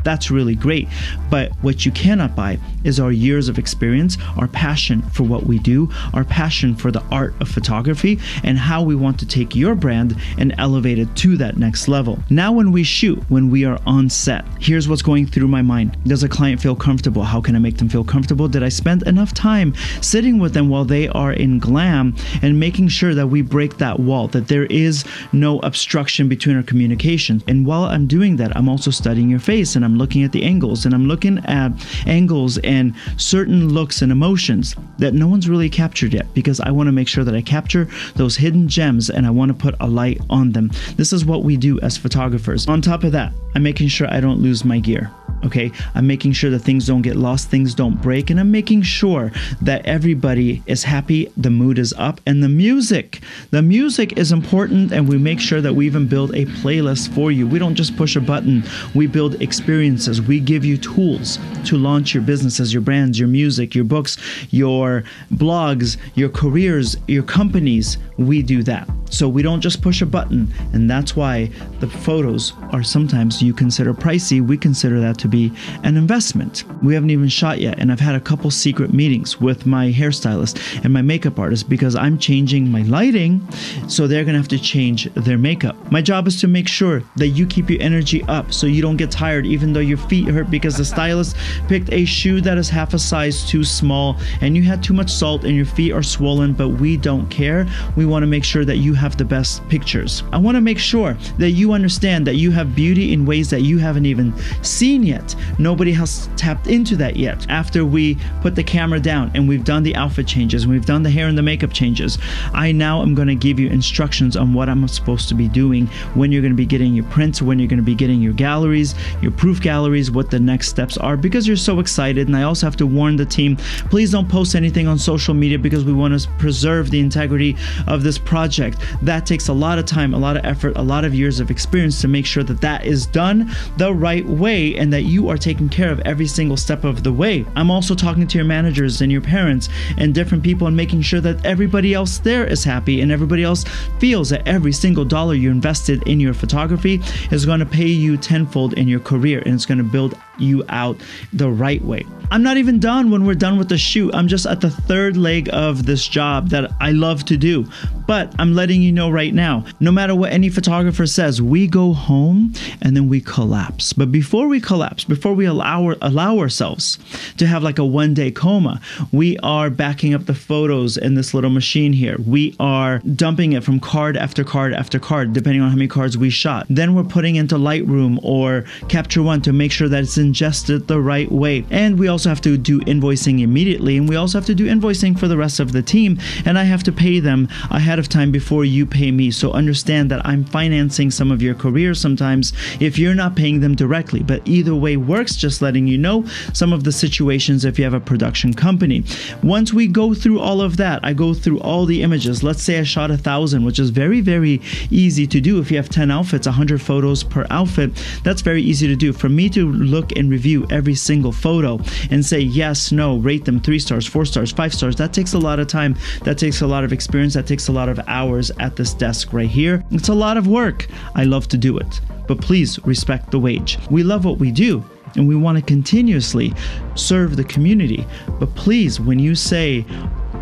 that's 0.03 0.31
really 0.31 0.55
great. 0.55 0.87
But 1.29 1.51
what 1.61 1.85
you 1.85 1.91
cannot 1.91 2.35
buy 2.35 2.59
is 2.83 2.99
our 2.99 3.11
years 3.11 3.47
of 3.47 3.57
experience, 3.57 4.17
our 4.37 4.47
passion 4.47 5.01
for 5.01 5.23
what 5.23 5.45
we 5.45 5.59
do, 5.59 5.89
our 6.13 6.23
passion 6.23 6.75
for 6.75 6.91
the 6.91 7.03
art 7.11 7.33
of 7.39 7.47
photography, 7.49 8.19
and 8.43 8.57
how 8.57 8.83
we 8.83 8.95
want 8.95 9.19
to 9.19 9.25
take 9.25 9.55
your 9.55 9.75
brand 9.75 10.15
and 10.37 10.53
elevate 10.57 10.99
it 10.99 11.15
to 11.15 11.37
that 11.37 11.57
next 11.57 11.87
level. 11.87 12.19
Now, 12.29 12.51
when 12.51 12.71
we 12.71 12.83
shoot, 12.83 13.19
when 13.29 13.49
we 13.49 13.65
are 13.65 13.79
on 13.85 14.09
set, 14.09 14.45
here's 14.59 14.87
what's 14.87 15.01
going 15.01 15.27
through 15.27 15.47
my 15.47 15.61
mind 15.61 15.97
Does 16.05 16.23
a 16.23 16.29
client 16.29 16.61
feel 16.61 16.75
comfortable? 16.75 17.23
How 17.23 17.41
can 17.41 17.55
I 17.55 17.59
make 17.59 17.77
them 17.77 17.89
feel 17.89 18.03
comfortable? 18.03 18.47
Did 18.47 18.63
I 18.63 18.69
spend 18.69 19.03
enough 19.03 19.33
time 19.33 19.73
sitting 20.01 20.39
with 20.39 20.53
them 20.53 20.69
while 20.69 20.85
they 20.85 21.07
are 21.09 21.33
in 21.33 21.59
glam 21.59 22.15
and 22.41 22.59
making 22.59 22.89
sure 22.89 23.15
that 23.15 23.27
we 23.27 23.41
break 23.41 23.77
that 23.77 23.99
wall, 23.99 24.27
that 24.29 24.47
there 24.47 24.65
is 24.65 25.05
no 25.31 25.59
obstruction 25.59 26.27
between 26.27 26.57
our 26.57 26.63
communication? 26.63 27.41
And 27.47 27.65
while 27.65 27.85
I'm 27.85 28.07
doing 28.07 28.35
that, 28.37 28.55
I'm 28.55 28.69
also 28.69 28.91
studying 28.91 29.29
your 29.29 29.39
face 29.39 29.75
and 29.75 29.85
I'm 29.85 29.92
I'm 29.93 29.99
looking 29.99 30.23
at 30.23 30.31
the 30.31 30.41
angles 30.41 30.85
and 30.85 30.95
I'm 30.95 31.07
looking 31.07 31.37
at 31.45 31.71
angles 32.07 32.57
and 32.63 32.95
certain 33.17 33.69
looks 33.69 34.01
and 34.01 34.11
emotions 34.11 34.75
that 34.97 35.13
no 35.13 35.27
one's 35.27 35.47
really 35.47 35.69
captured 35.69 36.15
yet 36.15 36.33
because 36.33 36.59
I 36.59 36.71
want 36.71 36.87
to 36.87 36.91
make 36.91 37.07
sure 37.07 37.23
that 37.23 37.35
I 37.35 37.43
capture 37.43 37.87
those 38.15 38.35
hidden 38.35 38.67
gems 38.67 39.11
and 39.11 39.27
I 39.27 39.29
want 39.29 39.49
to 39.49 39.53
put 39.53 39.75
a 39.79 39.87
light 39.87 40.19
on 40.31 40.51
them. 40.51 40.71
This 40.95 41.13
is 41.13 41.25
what 41.25 41.43
we 41.43 41.57
do 41.57 41.79
as 41.81 41.95
photographers. 41.95 42.67
On 42.67 42.81
top 42.81 43.03
of 43.03 43.11
that, 43.11 43.33
I'm 43.53 43.61
making 43.61 43.89
sure 43.89 44.11
I 44.11 44.19
don't 44.19 44.41
lose 44.41 44.65
my 44.65 44.79
gear. 44.79 45.11
Okay, 45.45 45.73
I'm 45.93 46.07
making 46.07 46.31
sure 46.31 46.49
that 46.51 46.59
things 46.59 46.87
don't 46.87 47.01
get 47.01 47.17
lost, 47.17 47.49
things 47.49 47.75
don't 47.75 48.01
break, 48.01 48.29
and 48.29 48.39
I'm 48.39 48.49
making 48.49 48.83
sure 48.83 49.31
that 49.61 49.85
everybody 49.85 50.63
is 50.67 50.85
happy, 50.85 51.29
the 51.35 51.49
mood 51.49 51.77
is 51.77 51.93
up, 51.97 52.21
and 52.25 52.41
the 52.41 52.47
music. 52.47 53.19
The 53.51 53.61
music 53.61 54.17
is 54.17 54.31
important, 54.31 54.93
and 54.93 55.09
we 55.09 55.17
make 55.17 55.41
sure 55.41 55.59
that 55.59 55.75
we 55.75 55.85
even 55.85 56.07
build 56.07 56.33
a 56.33 56.45
playlist 56.45 57.13
for 57.13 57.29
you. 57.29 57.45
We 57.45 57.59
don't 57.59 57.75
just 57.75 57.97
push 57.97 58.15
a 58.15 58.21
button, 58.21 58.63
we 58.95 59.05
build 59.05 59.41
experiences. 59.83 60.21
We 60.21 60.39
give 60.39 60.63
you 60.63 60.77
tools 60.77 61.39
to 61.65 61.77
launch 61.77 62.13
your 62.13 62.23
businesses, 62.23 62.73
your 62.73 62.81
brands, 62.81 63.19
your 63.19 63.27
music, 63.27 63.75
your 63.75 63.83
books, 63.83 64.17
your 64.49 65.03
blogs, 65.33 65.97
your 66.15 66.29
careers, 66.29 66.95
your 67.07 67.23
companies. 67.23 67.97
We 68.17 68.41
do 68.41 68.63
that. 68.63 68.89
So 69.09 69.29
we 69.29 69.43
don't 69.43 69.61
just 69.61 69.81
push 69.81 70.01
a 70.01 70.07
button, 70.07 70.51
and 70.73 70.89
that's 70.89 71.15
why 71.15 71.51
the 71.79 71.87
photos 71.87 72.53
are 72.71 72.81
sometimes 72.81 73.43
you 73.43 73.53
consider 73.53 73.93
pricey. 73.93 74.41
We 74.41 74.57
consider 74.57 74.99
that 75.01 75.19
to 75.19 75.27
be 75.27 75.51
an 75.83 75.97
investment. 75.97 76.63
We 76.81 76.95
haven't 76.95 77.11
even 77.11 77.29
shot 77.29 77.59
yet, 77.59 77.77
and 77.77 77.91
I've 77.91 77.99
had 77.99 78.15
a 78.15 78.19
couple 78.19 78.49
secret 78.49 78.91
meetings 78.91 79.39
with 79.39 79.67
my 79.67 79.91
hairstylist 79.91 80.83
and 80.83 80.91
my 80.91 81.03
makeup 81.03 81.37
artist 81.37 81.69
because 81.69 81.95
I'm 81.95 82.17
changing 82.17 82.71
my 82.71 82.81
lighting, 82.83 83.47
so 83.87 84.07
they're 84.07 84.25
gonna 84.25 84.39
have 84.39 84.47
to 84.47 84.59
change 84.59 85.05
their 85.13 85.37
makeup. 85.37 85.75
My 85.91 86.01
job 86.01 86.27
is 86.27 86.41
to 86.41 86.47
make 86.47 86.67
sure 86.67 87.03
that 87.17 87.27
you 87.29 87.45
keep 87.45 87.69
your 87.69 87.81
energy 87.83 88.23
up 88.23 88.51
so 88.51 88.65
you 88.65 88.81
don't 88.81 88.97
get 88.97 89.11
tired 89.11 89.45
even 89.45 89.73
though 89.73 89.79
your 89.79 89.97
feet 89.97 90.27
hurt 90.27 90.49
because 90.49 90.75
the 90.75 90.85
stylist 90.85 91.35
picked 91.67 91.91
a 91.93 92.03
shoe 92.05 92.41
that 92.41 92.57
is 92.57 92.67
half 92.67 92.95
a 92.95 92.99
size 92.99 93.45
too 93.45 93.63
small 93.63 94.17
and 94.41 94.55
you 94.55 94.63
had 94.63 94.83
too 94.83 94.93
much 94.93 95.11
salt 95.11 95.43
and 95.43 95.55
your 95.55 95.65
feet 95.65 95.91
are 95.91 96.01
swollen, 96.01 96.53
but 96.53 96.69
we 96.69 96.97
don't 96.97 97.29
care. 97.29 97.67
We 97.95 98.02
wanna 98.07 98.27
make 98.27 98.43
sure 98.43 98.65
that 98.65 98.77
you 98.77 98.93
have 98.93 99.17
the 99.17 99.25
best 99.25 99.67
pictures. 99.69 100.23
I 100.31 100.37
wanna 100.37 100.61
make 100.61 100.79
sure 100.79 101.17
that 101.37 101.51
you 101.51 101.73
understand 101.73 102.27
that 102.27 102.35
you 102.35 102.51
have 102.51 102.75
beauty 102.75 103.13
in 103.13 103.25
ways 103.25 103.49
that 103.49 103.61
you 103.61 103.77
haven't 103.77 104.05
even 104.05 104.33
seen 104.61 105.03
yet. 105.03 105.35
Nobody 105.59 105.91
has 105.93 106.29
tapped 106.35 106.67
into 106.67 106.95
that 106.97 107.15
yet. 107.15 107.45
After 107.49 107.85
we 107.85 108.17
put 108.41 108.55
the 108.55 108.63
camera 108.63 108.99
down 108.99 109.31
and 109.33 109.47
we've 109.47 109.63
done 109.63 109.83
the 109.83 109.95
outfit 109.95 110.27
changes, 110.27 110.67
we've 110.67 110.85
done 110.85 111.03
the 111.03 111.09
hair 111.09 111.27
and 111.27 111.37
the 111.37 111.41
makeup 111.41 111.73
changes, 111.73 112.17
I 112.53 112.71
now 112.71 113.01
am 113.01 113.15
going 113.15 113.27
to 113.27 113.35
give 113.35 113.59
you 113.59 113.69
instructions 113.69 114.35
on 114.35 114.53
what 114.53 114.69
I'm 114.69 114.87
supposed 114.87 115.29
to 115.29 115.35
be 115.35 115.47
doing 115.47 115.87
when 116.13 116.31
you're 116.31 116.41
going 116.41 116.53
to 116.53 116.57
be 116.57 116.65
getting 116.65 116.93
your 116.93 117.05
prints, 117.05 117.41
when 117.41 117.59
you're 117.59 117.67
going 117.67 117.77
to 117.77 117.83
be 117.83 117.95
getting 117.95 118.21
your 118.21 118.33
galleries, 118.33 118.95
your 119.21 119.31
proof 119.31 119.61
galleries, 119.61 120.11
what 120.11 120.29
the 120.29 120.39
next 120.39 120.69
steps 120.69 120.97
are 120.97 121.17
because 121.17 121.47
you're 121.47 121.57
so 121.57 121.79
excited. 121.79 122.27
And 122.27 122.35
I 122.35 122.43
also 122.43 122.65
have 122.65 122.77
to 122.77 122.87
warn 122.87 123.15
the 123.15 123.25
team 123.25 123.57
please 123.89 124.11
don't 124.11 124.29
post 124.29 124.55
anything 124.55 124.87
on 124.87 124.97
social 124.97 125.33
media 125.33 125.59
because 125.59 125.85
we 125.85 125.93
want 125.93 126.19
to 126.19 126.29
preserve 126.37 126.91
the 126.91 126.99
integrity 126.99 127.55
of 127.93 128.03
this 128.03 128.17
project. 128.17 128.79
That 129.01 129.25
takes 129.25 129.47
a 129.47 129.53
lot 129.53 129.79
of 129.79 129.85
time, 129.85 130.13
a 130.13 130.17
lot 130.17 130.37
of 130.37 130.45
effort, 130.45 130.73
a 130.75 130.81
lot 130.81 131.05
of 131.05 131.13
years 131.13 131.39
of 131.39 131.51
experience 131.51 132.01
to 132.01 132.07
make 132.07 132.25
sure 132.25 132.43
that 132.43 132.61
that 132.61 132.85
is 132.85 133.05
done 133.05 133.51
the 133.77 133.93
right 133.93 134.25
way 134.25 134.75
and 134.75 134.91
that 134.91 135.03
you 135.03 135.29
are 135.29 135.37
taking 135.37 135.69
care 135.69 135.91
of 135.91 135.99
every 136.01 136.27
single 136.27 136.57
step 136.57 136.83
of 136.83 137.03
the 137.03 137.13
way. 137.13 137.45
I'm 137.55 137.71
also 137.71 137.95
talking 137.95 138.27
to 138.27 138.37
your 138.37 138.45
managers 138.45 139.01
and 139.01 139.11
your 139.11 139.21
parents 139.21 139.69
and 139.97 140.13
different 140.13 140.43
people 140.43 140.67
and 140.67 140.75
making 140.75 141.01
sure 141.01 141.21
that 141.21 141.45
everybody 141.45 141.93
else 141.93 142.17
there 142.17 142.45
is 142.45 142.63
happy 142.63 143.01
and 143.01 143.11
everybody 143.11 143.43
else 143.43 143.63
feels 143.99 144.29
that 144.29 144.47
every 144.47 144.73
single 144.73 145.05
dollar 145.05 145.35
you 145.35 145.51
invested 145.51 146.05
in 146.07 146.19
your 146.19 146.33
photography 146.33 147.01
is 147.31 147.45
going 147.45 147.59
to 147.59 147.65
pay 147.65 147.87
you 147.87 148.17
tenfold 148.17 148.73
in 148.73 148.87
your 148.87 148.99
career 148.99 149.41
and 149.45 149.53
it's 149.53 149.65
going 149.65 149.77
to 149.77 149.83
build 149.83 150.17
you 150.39 150.63
out 150.69 150.97
the 151.31 151.49
right 151.49 151.83
way. 151.83 152.05
I'm 152.31 152.41
not 152.41 152.57
even 152.57 152.79
done 152.79 153.11
when 153.11 153.25
we're 153.25 153.35
done 153.35 153.57
with 153.57 153.69
the 153.69 153.77
shoot. 153.77 154.13
I'm 154.15 154.27
just 154.27 154.45
at 154.45 154.61
the 154.61 154.69
third 154.69 155.17
leg 155.17 155.49
of 155.53 155.85
this 155.85 156.07
job 156.07 156.49
that 156.49 156.71
I 156.81 156.91
love 156.91 157.25
to 157.25 157.37
do. 157.37 157.67
But 158.07 158.33
I'm 158.39 158.53
letting 158.53 158.81
you 158.81 158.91
know 158.91 159.09
right 159.09 159.33
now 159.33 159.65
no 159.79 159.91
matter 159.91 160.15
what 160.15 160.31
any 160.31 160.49
photographer 160.49 161.05
says, 161.05 161.41
we 161.41 161.67
go 161.67 161.93
home 161.93 162.53
and 162.81 162.95
then 162.95 163.07
we 163.07 163.21
collapse. 163.21 163.93
But 163.93 164.11
before 164.11 164.47
we 164.47 164.59
collapse, 164.59 165.03
before 165.03 165.33
we 165.33 165.45
allow, 165.45 165.93
allow 166.01 166.37
ourselves 166.37 166.99
to 167.37 167.47
have 167.47 167.63
like 167.63 167.79
a 167.79 167.85
one 167.85 168.13
day 168.13 168.31
coma, 168.31 168.81
we 169.11 169.37
are 169.39 169.69
backing 169.69 170.13
up 170.13 170.25
the 170.25 170.33
photos 170.33 170.97
in 170.97 171.15
this 171.15 171.33
little 171.33 171.49
machine 171.49 171.93
here. 171.93 172.17
We 172.25 172.55
are 172.59 172.99
dumping 172.99 173.53
it 173.53 173.63
from 173.63 173.79
card 173.79 174.17
after 174.17 174.43
card 174.43 174.73
after 174.73 174.99
card, 174.99 175.33
depending 175.33 175.61
on 175.61 175.69
how 175.69 175.75
many 175.75 175.87
cards 175.87 176.17
we 176.17 176.29
shot. 176.29 176.65
Then 176.69 176.95
we're 176.95 177.03
putting 177.03 177.35
into 177.35 177.55
Lightroom 177.55 178.19
or 178.23 178.65
Capture 178.89 179.23
One 179.23 179.41
to 179.41 179.53
make 179.53 179.71
sure 179.71 179.89
that 179.89 180.03
it's 180.03 180.17
ingested 180.17 180.87
the 180.87 180.99
right 180.99 181.31
way. 181.31 181.65
And 181.69 181.97
we 181.97 182.07
also 182.07 182.29
have 182.29 182.41
to 182.41 182.57
do 182.57 182.79
invoicing 182.81 183.41
immediately, 183.41 183.97
and 183.97 184.07
we 184.07 184.15
also 184.15 184.37
have 184.37 184.45
to 184.47 184.55
do 184.55 184.67
invoicing 184.67 185.17
for 185.17 185.27
the 185.27 185.37
rest 185.37 185.59
of 185.59 185.71
the 185.71 185.81
team. 185.81 186.19
And 186.45 186.57
I 186.57 186.63
have 186.63 186.83
to 186.83 186.91
pay 186.91 187.19
them 187.19 187.47
ahead 187.73 187.99
of 187.99 188.07
time 188.07 188.31
before 188.31 188.63
you 188.65 188.85
pay 188.85 189.11
me. 189.11 189.31
So 189.31 189.51
understand 189.51 190.09
that 190.11 190.25
I'm 190.25 190.45
financing 190.45 191.11
some 191.11 191.31
of 191.31 191.41
your 191.41 191.55
career 191.55 191.93
sometimes 191.93 192.53
if 192.79 192.97
you're 192.97 193.15
not 193.15 193.35
paying 193.35 193.59
them 193.59 193.75
directly. 193.75 194.21
But 194.23 194.47
either 194.47 194.75
way 194.75 194.97
works, 194.97 195.35
just 195.35 195.61
letting 195.61 195.87
you 195.87 195.97
know 195.97 196.25
some 196.53 196.71
of 196.71 196.83
the 196.83 196.91
situations 196.91 197.65
if 197.65 197.77
you 197.77 197.83
have 197.83 197.93
a 197.93 197.99
production 197.99 198.53
company. 198.53 199.03
Once 199.41 199.73
we 199.73 199.87
go 199.87 200.13
through 200.13 200.39
all 200.39 200.61
of 200.61 200.77
that, 200.77 201.03
I 201.03 201.13
go 201.13 201.33
through 201.33 201.59
all 201.59 201.85
the 201.85 202.01
images. 202.01 202.43
Let's 202.43 202.61
say 202.61 202.79
I 202.79 202.83
shot 202.83 203.11
a 203.11 203.17
thousand, 203.17 203.65
which 203.65 203.79
is 203.79 203.89
very, 203.89 204.21
very 204.21 204.61
easy 204.89 205.27
to 205.27 205.41
do. 205.41 205.59
If 205.59 205.71
you 205.71 205.77
have 205.77 205.89
10 205.89 206.11
outfits, 206.11 206.47
100 206.47 206.81
photos 206.81 207.23
per 207.23 207.45
outfit, 207.49 207.91
that's 208.23 208.41
very 208.41 208.61
easy 208.61 208.87
to 208.87 208.95
do. 208.95 209.13
For 209.13 209.29
me 209.29 209.49
to 209.49 209.71
look 209.71 210.11
and 210.15 210.29
review 210.29 210.67
every 210.69 210.95
single 210.95 211.31
photo 211.31 211.79
and 212.11 212.25
say 212.25 212.39
yes, 212.39 212.91
no, 212.91 213.17
rate 213.17 213.45
them 213.45 213.59
three 213.59 213.79
stars, 213.79 214.07
four 214.07 214.25
stars, 214.25 214.51
five 214.51 214.73
stars. 214.73 214.95
That 214.95 215.13
takes 215.13 215.33
a 215.33 215.39
lot 215.39 215.59
of 215.59 215.67
time. 215.67 215.95
That 216.23 216.37
takes 216.37 216.61
a 216.61 216.67
lot 216.67 216.83
of 216.83 216.93
experience. 216.93 217.33
That 217.33 217.47
takes 217.47 217.62
a 217.67 217.71
lot 217.71 217.89
of 217.89 217.99
hours 218.07 218.51
at 218.59 218.75
this 218.75 218.93
desk 218.93 219.33
right 219.33 219.49
here. 219.49 219.83
It's 219.91 220.09
a 220.09 220.13
lot 220.13 220.37
of 220.37 220.47
work. 220.47 220.87
I 221.15 221.23
love 221.23 221.47
to 221.49 221.57
do 221.57 221.77
it. 221.77 222.01
But 222.27 222.41
please 222.41 222.79
respect 222.85 223.31
the 223.31 223.39
wage. 223.39 223.77
We 223.89 224.03
love 224.03 224.25
what 224.25 224.37
we 224.37 224.51
do 224.51 224.83
and 225.15 225.27
we 225.27 225.35
want 225.35 225.57
to 225.57 225.63
continuously 225.63 226.53
serve 226.95 227.35
the 227.35 227.43
community. 227.43 228.05
But 228.39 228.53
please, 228.55 228.99
when 228.99 229.19
you 229.19 229.35
say, 229.35 229.81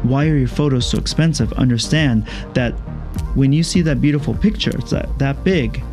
why 0.03 0.27
are 0.27 0.37
your 0.37 0.47
photos 0.47 0.89
so 0.89 0.97
expensive? 0.97 1.51
Understand 1.53 2.27
that 2.53 2.71
when 3.35 3.51
you 3.51 3.63
see 3.63 3.81
that 3.81 4.01
beautiful 4.01 4.33
picture, 4.33 4.71
it's 4.77 4.91
that, 4.91 5.17
that 5.19 5.43
big, 5.43 5.83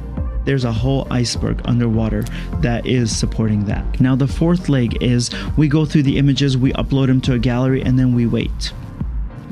there's 0.45 0.65
a 0.65 0.73
whole 0.73 1.07
iceberg 1.11 1.61
underwater 1.65 2.23
that 2.61 2.87
is 2.87 3.15
supporting 3.15 3.65
that. 3.67 4.01
Now, 4.01 4.17
the 4.17 4.29
fourth 4.29 4.69
leg 4.69 5.03
is 5.03 5.31
we 5.57 5.69
go 5.69 5.85
through 5.85 6.05
the 6.05 6.17
images, 6.17 6.57
we 6.57 6.73
upload 6.73 7.09
them 7.09 7.21
to 7.23 7.35
a 7.35 7.39
gallery, 7.39 7.83
and 7.83 7.99
then 7.99 8.15
we 8.15 8.27
wait. 8.27 8.73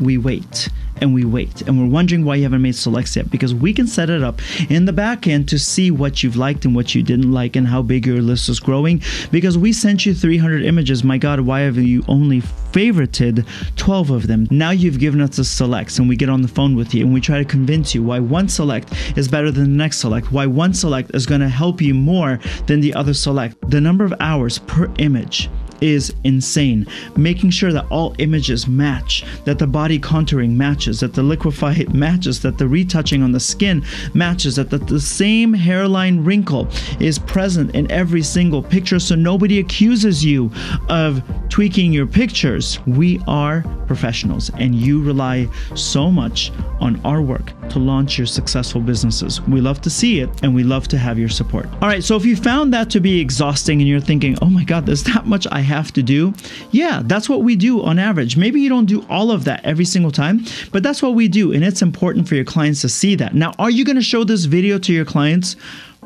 We 0.01 0.19
wait 0.19 0.69
and 1.01 1.15
we 1.15 1.25
wait. 1.25 1.63
And 1.63 1.79
we're 1.79 1.93
wondering 1.93 2.25
why 2.25 2.37
you 2.37 2.43
haven't 2.45 2.63
made 2.63 2.75
selects 2.75 3.17
yet 3.17 3.31
because 3.31 3.55
we 3.55 3.73
can 3.73 3.87
set 3.87 4.11
it 4.11 4.23
up 4.23 4.41
in 4.71 4.85
the 4.85 4.93
back 4.93 5.27
end 5.27 5.49
to 5.49 5.59
see 5.59 5.91
what 5.91 6.23
you've 6.23 6.37
liked 6.37 6.65
and 6.65 6.75
what 6.75 6.95
you 6.95 7.03
didn't 7.03 7.33
like 7.33 7.57
and 7.57 7.67
how 7.67 7.83
big 7.83 8.07
your 8.07 8.23
list 8.23 8.49
is 8.49 8.61
growing. 8.61 9.03
Because 9.31 9.59
we 9.59 9.73
sent 9.73 10.07
you 10.07 10.15
300 10.15 10.65
images 10.65 11.05
my 11.05 11.19
god 11.19 11.41
why 11.41 11.61
have 11.61 11.77
you 11.77 12.05
only 12.09 12.41
favorited 12.41 13.47
12 13.77 14.11
of 14.11 14.27
them? 14.27 14.47
Now 14.51 14.71
you've 14.71 14.99
given 14.99 15.21
us 15.21 15.37
the 15.37 15.45
selects 15.45 15.99
and 15.99 16.09
we 16.09 16.17
get 16.17 16.29
on 16.29 16.43
the 16.43 16.49
phone 16.49 16.77
with 16.77 16.95
you 16.95 17.05
and 17.05 17.15
we 17.15 17.21
try 17.21 17.39
to 17.39 17.45
convince 17.45 17.95
you 17.95 18.03
why 18.03 18.19
one 18.21 18.49
select 18.49 18.93
is 19.17 19.29
better 19.29 19.51
than 19.51 19.65
the 19.65 19.77
next 19.77 19.99
select 19.99 20.33
why 20.33 20.47
one 20.47 20.75
select 20.75 21.15
is 21.15 21.27
going 21.27 21.41
to 21.41 21.49
help 21.49 21.81
you 21.81 21.95
more 21.95 22.39
than 22.67 22.81
the 22.81 22.95
other 22.95 23.15
select. 23.15 23.57
The 23.71 23.81
number 23.81 24.05
of 24.05 24.15
hours 24.21 24.59
per 24.59 24.91
image 24.99 25.49
is 25.81 26.13
insane. 26.25 26.87
Making 27.17 27.51
sure 27.51 27.73
that 27.73 27.87
all 27.91 28.15
images 28.19 28.67
match, 28.67 29.25
that 29.45 29.59
the 29.59 29.67
body 29.67 29.99
contouring 29.99 30.53
matches, 30.53 31.01
that 31.01 31.15
the 31.15 31.23
liquefy 31.23 31.85
matches, 31.93 32.43
that 32.43 32.59
the 32.59 32.69
retouching 32.69 33.23
on 33.23 33.33
the 33.33 33.41
skin 33.41 33.85
matches, 34.15 34.57
that 34.57 34.71
the, 34.71 34.79
the 34.79 35.01
same 35.01 35.53
hairline 35.53 36.25
wrinkle 36.25 36.69
is 37.01 37.19
present 37.19 37.75
in 37.75 37.91
every 37.91 38.23
single 38.23 38.63
picture 38.63 38.99
so 38.99 39.15
nobody 39.15 39.59
accuses 39.59 40.25
you 40.25 40.51
of 40.89 41.23
tweaking 41.49 41.93
your 41.93 42.07
pictures. 42.07 42.79
We 42.87 43.21
are 43.27 43.65
professionals 43.87 44.51
and 44.59 44.75
you 44.75 45.03
rely 45.03 45.49
so 45.75 46.11
much 46.11 46.53
on 46.81 47.01
our 47.05 47.23
work 47.23 47.53
to 47.71 47.79
launch 47.79 48.19
your 48.19 48.27
successful 48.27 48.81
businesses. 48.81 49.41
We 49.43 49.61
love 49.61 49.81
to 49.83 49.91
see 49.91 50.21
it 50.21 50.29
and 50.43 50.55
we 50.55 50.65
love 50.65 50.89
to 50.89 50.99
have 50.99 51.19
your 51.19 51.29
support. 51.29 51.67
All 51.81 51.89
right, 51.89 52.03
so 52.03 52.17
if 52.17 52.25
you 52.25 52.37
found 52.37 52.75
that 52.75 52.91
to 52.91 53.01
be 53.01 53.21
exhausting 53.21 53.81
and 53.81 53.89
you're 53.89 54.01
thinking, 54.01 54.37
oh 54.43 54.51
my 54.51 54.65
God, 54.65 54.87
there's 54.87 55.05
that 55.05 55.27
much 55.27 55.47
I 55.51 55.61
have 55.67 55.93
to 55.93 56.03
do. 56.03 56.33
Yeah, 56.71 57.03
that's 57.05 57.29
what 57.29 57.43
we 57.43 57.57
do 57.57 57.83
on 57.83 57.99
average. 57.99 58.37
Maybe 58.37 58.61
you 58.61 58.69
don't 58.69 58.87
do 58.87 59.05
all 59.09 59.31
of 59.31 59.45
that 59.45 59.65
every 59.65 59.85
single 59.85 60.11
time, 60.11 60.45
but 60.73 60.83
that's 60.83 61.03
what 61.03 61.15
we 61.15 61.29
do. 61.29 61.53
And 61.53 61.63
it's 61.63 61.83
important 61.83 62.29
for 62.29 62.35
your 62.35 62.45
clients 62.45 62.81
to 62.81 62.89
see 62.89 63.15
that. 63.17 63.35
Now, 63.35 63.53
are 63.59 63.71
you 63.71 63.85
going 63.85 63.97
to 63.97 64.03
show 64.03 64.25
this 64.25 64.45
video 64.47 64.79
to 64.79 64.93
your 64.93 65.05
clients? 65.05 65.57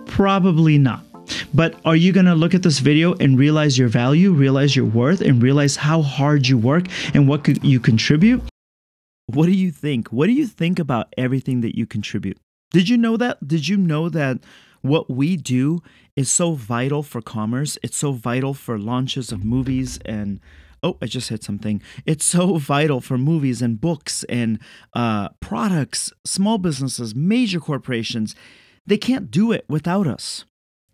Probably 0.07 0.79
not. 0.79 1.05
But 1.55 1.81
are 1.85 1.97
you 1.97 2.13
going 2.13 2.27
to 2.27 2.35
look 2.35 2.55
at 2.55 2.63
this 2.63 2.81
video 2.81 3.15
and 3.15 3.39
realize 3.39 3.79
your 3.79 3.89
value, 3.89 4.33
realize 4.33 4.75
your 4.75 4.87
worth, 4.87 5.21
and 5.21 5.43
realize 5.43 5.77
how 5.77 6.03
hard 6.03 6.49
you 6.49 6.59
work 6.59 6.87
and 7.15 7.29
what 7.29 7.47
you 7.65 7.79
contribute? 7.79 8.43
What 9.27 9.47
do 9.47 9.53
you 9.53 9.71
think? 9.71 10.09
What 10.09 10.27
do 10.27 10.33
you 10.33 10.47
think 10.47 10.79
about 10.79 11.15
everything 11.17 11.61
that 11.61 11.77
you 11.77 11.87
contribute? 11.87 12.37
Did 12.73 12.89
you 12.89 12.97
know 12.97 13.17
that? 13.17 13.47
Did 13.47 13.69
you 13.69 13.77
know 13.77 14.09
that 14.09 14.39
what 14.83 15.11
we 15.11 15.37
do 15.37 15.83
is 16.17 16.31
so 16.31 16.53
vital 16.53 17.03
for 17.03 17.21
commerce. 17.21 17.79
It's 17.83 17.97
so 17.97 18.13
vital 18.13 18.55
for 18.55 18.79
launches 18.79 19.33
of 19.33 19.45
movies 19.45 19.99
and 20.05 20.41
oh, 20.83 20.97
I 21.03 21.07
just 21.07 21.29
hit 21.29 21.45
something. 21.45 21.83
It's 22.07 22.25
so 22.25 22.57
vital 22.59 23.01
for 23.01 23.19
movies 23.19 23.63
and 23.63 23.81
books 23.81 24.25
and 24.25 24.59
uh, 24.95 25.29
products, 25.41 26.13
small 26.25 26.59
businesses, 26.59 27.15
major 27.15 27.61
corporations. 27.61 28.35
They 28.87 28.99
can't 28.99 29.31
do 29.31 29.53
it 29.53 29.65
without 29.69 30.07
us. 30.07 30.45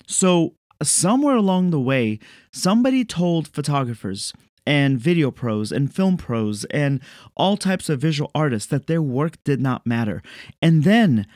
So, 0.07 0.55
somewhere 0.83 1.37
along 1.37 1.71
the 1.71 1.81
way, 1.81 2.19
somebody 2.53 3.05
told 3.05 3.49
photographers 3.49 4.33
and 4.67 4.99
video 4.99 5.31
pros 5.31 5.71
and 5.73 5.95
film 5.95 6.17
pros 6.17 6.65
and 6.67 7.01
all 7.37 7.57
types 7.57 7.89
of 7.89 8.01
visual 8.01 8.31
artists 8.35 8.69
that 8.69 8.87
their 8.87 9.01
work 9.01 9.43
did 9.45 9.61
not 9.61 9.87
matter. 9.87 10.23
And 10.61 10.85
then 10.85 11.27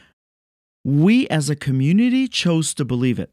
we 0.84 1.28
as 1.28 1.48
a 1.48 1.56
community 1.56 2.26
chose 2.26 2.74
to 2.74 2.84
believe 2.84 3.18
it. 3.18 3.30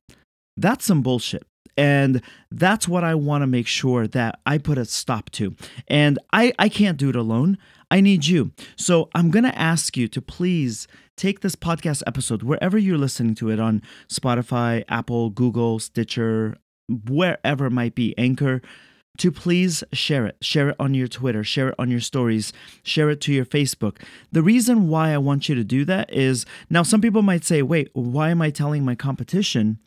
That's 0.58 0.86
some 0.86 1.02
bullshit. 1.02 1.44
And 1.78 2.22
that's 2.50 2.88
what 2.88 3.04
I 3.04 3.14
want 3.14 3.44
to 3.44 3.48
make 3.48 3.68
sure 3.68 4.08
that 4.08 4.40
I 4.46 4.58
put 4.58 4.80
a 4.80 4.86
stop 4.86 5.30
to. 5.32 5.56
And 5.88 6.18
I, 6.34 6.52
I 6.58 6.70
can't 6.70 6.98
do 6.98 7.10
it 7.10 7.16
alone. 7.16 7.60
I 7.92 8.02
need 8.02 8.26
you. 8.26 8.52
So 8.76 9.10
I'm 9.14 9.30
going 9.30 9.46
to 9.46 9.58
ask 9.58 9.96
you 9.96 10.08
to 10.08 10.22
please 10.22 10.88
take 11.16 11.42
this 11.42 11.56
podcast 11.56 12.02
episode, 12.08 12.44
wherever 12.44 12.78
you're 12.78 12.98
listening 12.98 13.36
to 13.36 13.50
it 13.50 13.60
on 13.60 13.82
Spotify, 14.08 14.84
Apple, 14.90 15.30
Google, 15.30 15.80
Stitcher, 15.80 16.58
wherever 16.90 17.68
it 17.68 17.72
might 17.72 17.96
be, 17.96 18.18
Anchor 18.18 18.62
to 19.18 19.32
please 19.32 19.84
share 19.94 20.26
it. 20.26 20.38
Share 20.42 20.70
it 20.70 20.76
on 20.80 20.94
your 20.94 21.08
Twitter, 21.08 21.44
share 21.44 21.70
it 21.70 21.76
on 21.80 21.90
your 21.90 22.00
stories, 22.00 22.54
share 22.84 23.10
it 23.10 23.20
to 23.22 23.34
your 23.34 23.46
Facebook. 23.46 23.98
The 24.32 24.44
reason 24.44 24.88
why 24.88 25.12
I 25.12 25.18
want 25.18 25.50
you 25.50 25.56
to 25.56 25.64
do 25.64 25.86
that 25.86 26.14
is 26.14 26.46
now 26.70 26.84
some 26.84 27.02
people 27.02 27.22
might 27.24 27.44
say, 27.44 27.62
wait, 27.62 27.90
why 27.94 28.30
am 28.30 28.42
I 28.42 28.52
telling 28.52 28.86
my 28.86 28.96
competition 28.96 29.80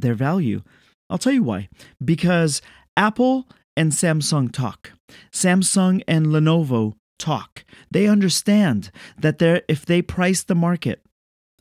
their 0.00 0.14
value? 0.14 0.62
I'll 1.10 1.18
tell 1.18 1.32
you 1.32 1.42
why. 1.42 1.68
Because 2.04 2.60
Apple 2.96 3.48
and 3.76 3.92
Samsung 3.92 4.52
talk, 4.52 4.92
Samsung 5.32 6.02
and 6.08 6.26
Lenovo 6.26 6.94
talk. 7.18 7.64
They 7.90 8.06
understand 8.06 8.90
that 9.18 9.38
they're, 9.38 9.62
if 9.68 9.84
they 9.84 10.02
price 10.02 10.42
the 10.42 10.54
market 10.54 11.02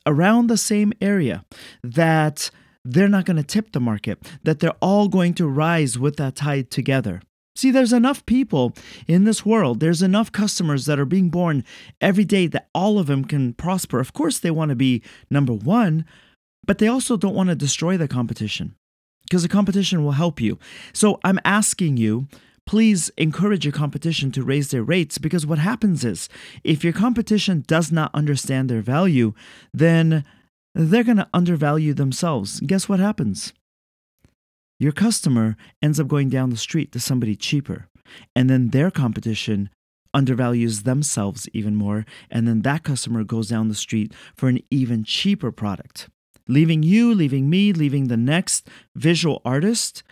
around 0.05 0.47
the 0.47 0.57
same 0.57 0.93
area, 1.01 1.45
that 1.83 2.49
they're 2.83 3.07
not 3.07 3.25
going 3.25 3.37
to 3.37 3.43
tip 3.43 3.71
the 3.71 3.79
market, 3.79 4.19
that 4.43 4.59
they're 4.59 4.71
all 4.81 5.07
going 5.07 5.33
to 5.35 5.47
rise 5.47 5.99
with 5.99 6.15
that 6.17 6.35
tide 6.35 6.71
together. 6.71 7.21
See, 7.55 7.71
there's 7.71 7.93
enough 7.93 8.25
people 8.27 8.75
in 9.07 9.23
this 9.23 9.45
world, 9.45 9.79
there's 9.79 10.03
enough 10.03 10.31
customers 10.31 10.85
that 10.85 10.99
are 10.99 11.05
being 11.05 11.29
born 11.29 11.63
every 11.99 12.23
day 12.23 12.45
that 12.47 12.69
all 12.73 12.99
of 12.99 13.07
them 13.07 13.25
can 13.25 13.53
prosper. 13.53 13.99
Of 13.99 14.13
course, 14.13 14.37
they 14.37 14.51
want 14.51 14.69
to 14.69 14.75
be 14.75 15.01
number 15.31 15.53
one, 15.53 16.05
but 16.67 16.77
they 16.77 16.87
also 16.87 17.17
don't 17.17 17.35
want 17.35 17.49
to 17.49 17.55
destroy 17.55 17.97
the 17.97 18.07
competition 18.07 18.75
because 19.23 19.41
the 19.41 19.49
competition 19.49 20.03
will 20.03 20.11
help 20.11 20.39
you. 20.39 20.59
So 20.93 21.19
I'm 21.23 21.39
asking 21.43 21.97
you, 21.97 22.27
please 22.65 23.09
encourage 23.17 23.65
your 23.65 23.71
competition 23.71 24.31
to 24.33 24.43
raise 24.43 24.69
their 24.69 24.83
rates 24.83 25.17
because 25.17 25.45
what 25.45 25.57
happens 25.57 26.05
is 26.05 26.29
if 26.63 26.83
your 26.83 26.93
competition 26.93 27.63
does 27.67 27.91
not 27.91 28.13
understand 28.13 28.69
their 28.69 28.81
value, 28.81 29.33
then 29.73 30.23
they're 30.75 31.03
going 31.03 31.17
to 31.17 31.29
undervalue 31.33 31.93
themselves. 31.93 32.59
Guess 32.59 32.87
what 32.87 32.99
happens? 32.99 33.53
Your 34.79 34.91
customer 34.91 35.57
ends 35.81 35.99
up 35.99 36.07
going 36.07 36.29
down 36.29 36.51
the 36.51 36.57
street 36.57 36.91
to 36.91 36.99
somebody 36.99 37.35
cheaper, 37.35 37.87
and 38.35 38.47
then 38.47 38.69
their 38.69 38.91
competition 38.91 39.69
undervalues 40.13 40.83
themselves 40.83 41.49
even 41.51 41.75
more, 41.75 42.05
and 42.29 42.47
then 42.47 42.61
that 42.61 42.83
customer 42.83 43.23
goes 43.23 43.49
down 43.49 43.69
the 43.69 43.75
street 43.75 44.13
for 44.35 44.49
an 44.49 44.59
even 44.69 45.03
cheaper 45.03 45.51
product, 45.51 46.09
leaving 46.47 46.83
you, 46.83 47.13
leaving 47.13 47.49
me, 47.49 47.73
leaving 47.73 48.07
the 48.07 48.17
next 48.17 48.69
visual 48.95 49.41
artist 49.43 50.03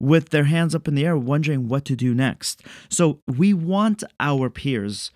with 0.00 0.28
their 0.28 0.44
hands 0.44 0.74
up 0.74 0.86
in 0.86 0.94
the 0.94 1.06
air, 1.06 1.16
wondering 1.16 1.68
what 1.68 1.84
to 1.86 1.96
do 1.96 2.14
next. 2.14 2.62
So, 2.90 3.20
we 3.26 3.54
want 3.54 4.04
our 4.20 4.50
peers 4.50 5.10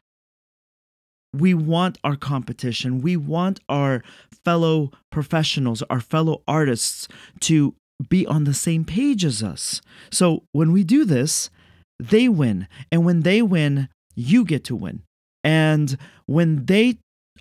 we 1.34 1.54
want 1.54 1.98
our 2.02 2.16
competition. 2.16 3.00
We 3.00 3.16
want 3.16 3.60
our 3.68 4.02
fellow 4.44 4.90
professionals, 5.10 5.82
our 5.82 6.00
fellow 6.00 6.42
artists 6.48 7.08
to 7.40 7.74
be 8.08 8.26
on 8.26 8.44
the 8.44 8.54
same 8.54 8.84
page 8.84 9.24
as 9.24 9.42
us. 9.42 9.80
So 10.10 10.44
when 10.52 10.72
we 10.72 10.84
do 10.84 11.04
this, 11.04 11.50
they 11.98 12.28
win. 12.28 12.66
And 12.90 13.04
when 13.04 13.20
they 13.20 13.42
win, 13.42 13.88
you 14.14 14.44
get 14.44 14.64
to 14.64 14.76
win. 14.76 15.02
And 15.44 15.96
when 16.26 16.66
they 16.66 16.98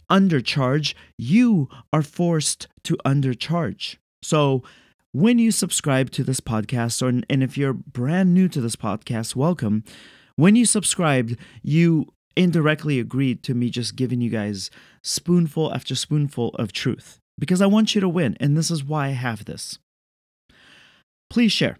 undercharge, 0.10 0.94
you 1.18 1.70
are 1.94 2.01
forced 2.01 2.68
to 2.84 2.98
undercharge. 3.06 3.98
So 4.22 4.63
when 5.12 5.39
you 5.39 5.51
subscribe 5.51 6.12
to 6.12 6.24
this 6.24 6.39
podcast, 6.39 7.01
or 7.01 7.08
and 7.08 7.44
if 7.44 7.58
you're 7.58 7.74
brand 7.74 8.34
new 8.34 8.48
to 8.50 8.62
this 8.62 8.75
podcast, 8.75 9.36
welcome. 9.36 9.84
When 10.36 10.56
you 10.56 10.66
subscribed, 10.66 11.36
you 11.62 12.08
indirectly 12.36 13.00
agreed 13.00 13.44
to 13.44 13.54
me 13.54 13.70
just 13.70 13.96
giving 13.96 14.22
you 14.22 14.30
guys 14.30 14.70
spoonful 15.04 15.74
after 15.74 15.96
spoonful 15.96 16.50
of 16.56 16.72
truth 16.72 17.20
because 17.38 17.62
I 17.62 17.66
want 17.66 17.96
you 17.96 18.01
to 18.01 18.10
win, 18.10 18.38
and 18.39 18.56
this 18.56 18.70
is 18.70 18.84
why 18.84 19.08
I 19.08 19.12
have 19.12 19.46
this. 19.46 19.80
Please 21.30 21.51
share. 21.51 21.78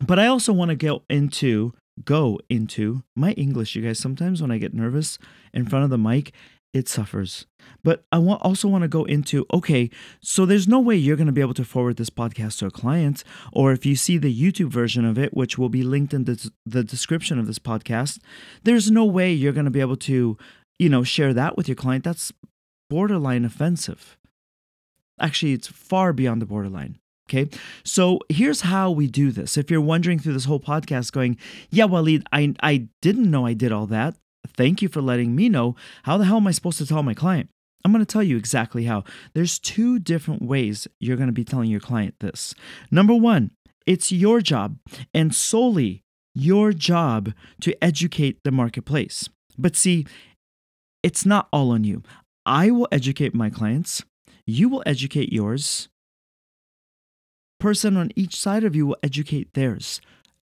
But 0.00 0.18
I 0.18 0.26
also 0.26 0.52
want 0.52 0.70
to 0.70 0.76
go 0.76 1.02
into 1.08 1.72
go 2.04 2.38
into 2.48 3.02
my 3.16 3.32
English, 3.32 3.74
you 3.74 3.82
guys. 3.82 3.98
Sometimes 3.98 4.40
when 4.40 4.50
I 4.50 4.58
get 4.58 4.74
nervous 4.74 5.18
in 5.52 5.66
front 5.66 5.84
of 5.84 5.90
the 5.90 5.98
mic, 5.98 6.32
it 6.72 6.88
suffers. 6.88 7.46
But 7.82 8.04
I 8.12 8.18
want, 8.18 8.42
also 8.42 8.68
want 8.68 8.82
to 8.82 8.88
go 8.88 9.04
into 9.04 9.46
okay, 9.52 9.90
so 10.20 10.46
there's 10.46 10.68
no 10.68 10.80
way 10.80 10.96
you're 10.96 11.16
going 11.16 11.26
to 11.26 11.32
be 11.32 11.40
able 11.40 11.54
to 11.54 11.64
forward 11.64 11.96
this 11.96 12.10
podcast 12.10 12.58
to 12.58 12.66
a 12.66 12.70
client, 12.70 13.24
or 13.52 13.72
if 13.72 13.86
you 13.86 13.96
see 13.96 14.18
the 14.18 14.34
YouTube 14.34 14.70
version 14.70 15.04
of 15.04 15.18
it, 15.18 15.34
which 15.34 15.58
will 15.58 15.68
be 15.68 15.82
linked 15.82 16.14
in 16.14 16.24
the, 16.24 16.50
the 16.66 16.84
description 16.84 17.38
of 17.38 17.46
this 17.46 17.58
podcast, 17.58 18.18
there's 18.64 18.90
no 18.90 19.04
way 19.04 19.32
you're 19.32 19.52
going 19.52 19.64
to 19.64 19.70
be 19.70 19.80
able 19.80 19.96
to, 19.96 20.36
you 20.78 20.88
know, 20.88 21.02
share 21.02 21.34
that 21.34 21.56
with 21.56 21.68
your 21.68 21.74
client. 21.74 22.04
That's 22.04 22.32
borderline 22.90 23.44
offensive. 23.44 24.16
Actually, 25.20 25.52
it's 25.52 25.68
far 25.68 26.12
beyond 26.12 26.40
the 26.40 26.46
borderline. 26.46 26.98
Okay. 27.28 27.50
So 27.84 28.20
here's 28.30 28.62
how 28.62 28.90
we 28.90 29.06
do 29.06 29.30
this. 29.30 29.58
If 29.58 29.70
you're 29.70 29.82
wondering 29.82 30.18
through 30.18 30.32
this 30.32 30.46
whole 30.46 30.60
podcast, 30.60 31.12
going, 31.12 31.36
yeah, 31.68 31.84
Walid, 31.84 32.26
I, 32.32 32.54
I 32.62 32.88
didn't 33.02 33.30
know 33.30 33.44
I 33.44 33.52
did 33.52 33.70
all 33.70 33.86
that. 33.88 34.14
Thank 34.58 34.82
you 34.82 34.88
for 34.88 35.00
letting 35.00 35.36
me 35.36 35.48
know. 35.48 35.76
How 36.02 36.18
the 36.18 36.24
hell 36.24 36.38
am 36.38 36.48
I 36.48 36.50
supposed 36.50 36.78
to 36.78 36.86
tell 36.86 37.04
my 37.04 37.14
client? 37.14 37.48
I'm 37.84 37.92
going 37.92 38.04
to 38.04 38.12
tell 38.12 38.24
you 38.24 38.36
exactly 38.36 38.86
how. 38.86 39.04
There's 39.32 39.60
two 39.60 40.00
different 40.00 40.42
ways 40.42 40.88
you're 40.98 41.16
going 41.16 41.28
to 41.28 41.32
be 41.32 41.44
telling 41.44 41.70
your 41.70 41.78
client 41.78 42.16
this. 42.18 42.56
Number 42.90 43.14
one, 43.14 43.52
it's 43.86 44.10
your 44.10 44.40
job 44.40 44.76
and 45.14 45.32
solely 45.32 46.02
your 46.34 46.72
job 46.72 47.32
to 47.60 47.72
educate 47.82 48.40
the 48.42 48.50
marketplace. 48.50 49.28
But 49.56 49.76
see, 49.76 50.06
it's 51.04 51.24
not 51.24 51.46
all 51.52 51.70
on 51.70 51.84
you. 51.84 52.02
I 52.44 52.72
will 52.72 52.88
educate 52.90 53.36
my 53.36 53.50
clients, 53.50 54.02
you 54.44 54.68
will 54.68 54.82
educate 54.84 55.32
yours. 55.32 55.88
Person 57.60 57.96
on 57.96 58.10
each 58.16 58.34
side 58.34 58.64
of 58.64 58.74
you 58.74 58.88
will 58.88 58.98
educate 59.04 59.54
theirs. 59.54 60.00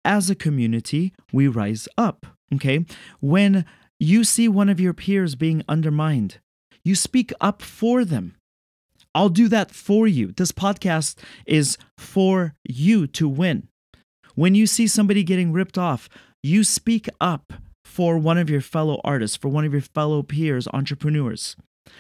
As 0.05 0.29
a 0.29 0.35
community, 0.35 1.15
we 1.33 1.49
rise 1.49 1.89
up. 1.97 2.27
Okay. 2.55 2.85
When 3.21 3.65
you 4.03 4.25
see 4.25 4.49
one 4.49 4.69
of 4.69 4.81
your 4.81 4.93
peers 4.93 5.37
being 5.37 5.63
undermined, 5.69 6.39
you 6.85 6.97
speak 6.97 7.33
up 7.41 7.63
for 7.63 8.05
them. 8.05 8.35
I'll 9.15 9.29
do 9.29 9.47
that 9.49 9.71
for 9.71 10.09
you. 10.09 10.33
This 10.33 10.51
podcast 10.51 11.19
is 11.47 11.79
for 11.97 12.55
you 12.65 13.07
to 13.07 13.29
win. 13.29 13.69
When 14.35 14.57
you 14.57 14.67
see 14.67 14.89
somebody 14.89 15.23
getting 15.23 15.53
ripped 15.53 15.79
off, 15.79 16.09
you 16.43 16.65
speak 16.65 17.09
up 17.21 17.53
for 17.85 18.19
one 18.19 18.39
of 18.39 18.51
your 18.51 18.61
fellow 18.61 19.01
artists, 19.05 19.37
for 19.37 19.49
one 19.49 19.65
of 19.65 19.73
your 19.73 19.83
fellow 19.83 20.25
peers, 20.25 20.67
entrepreneurs. 20.73 21.55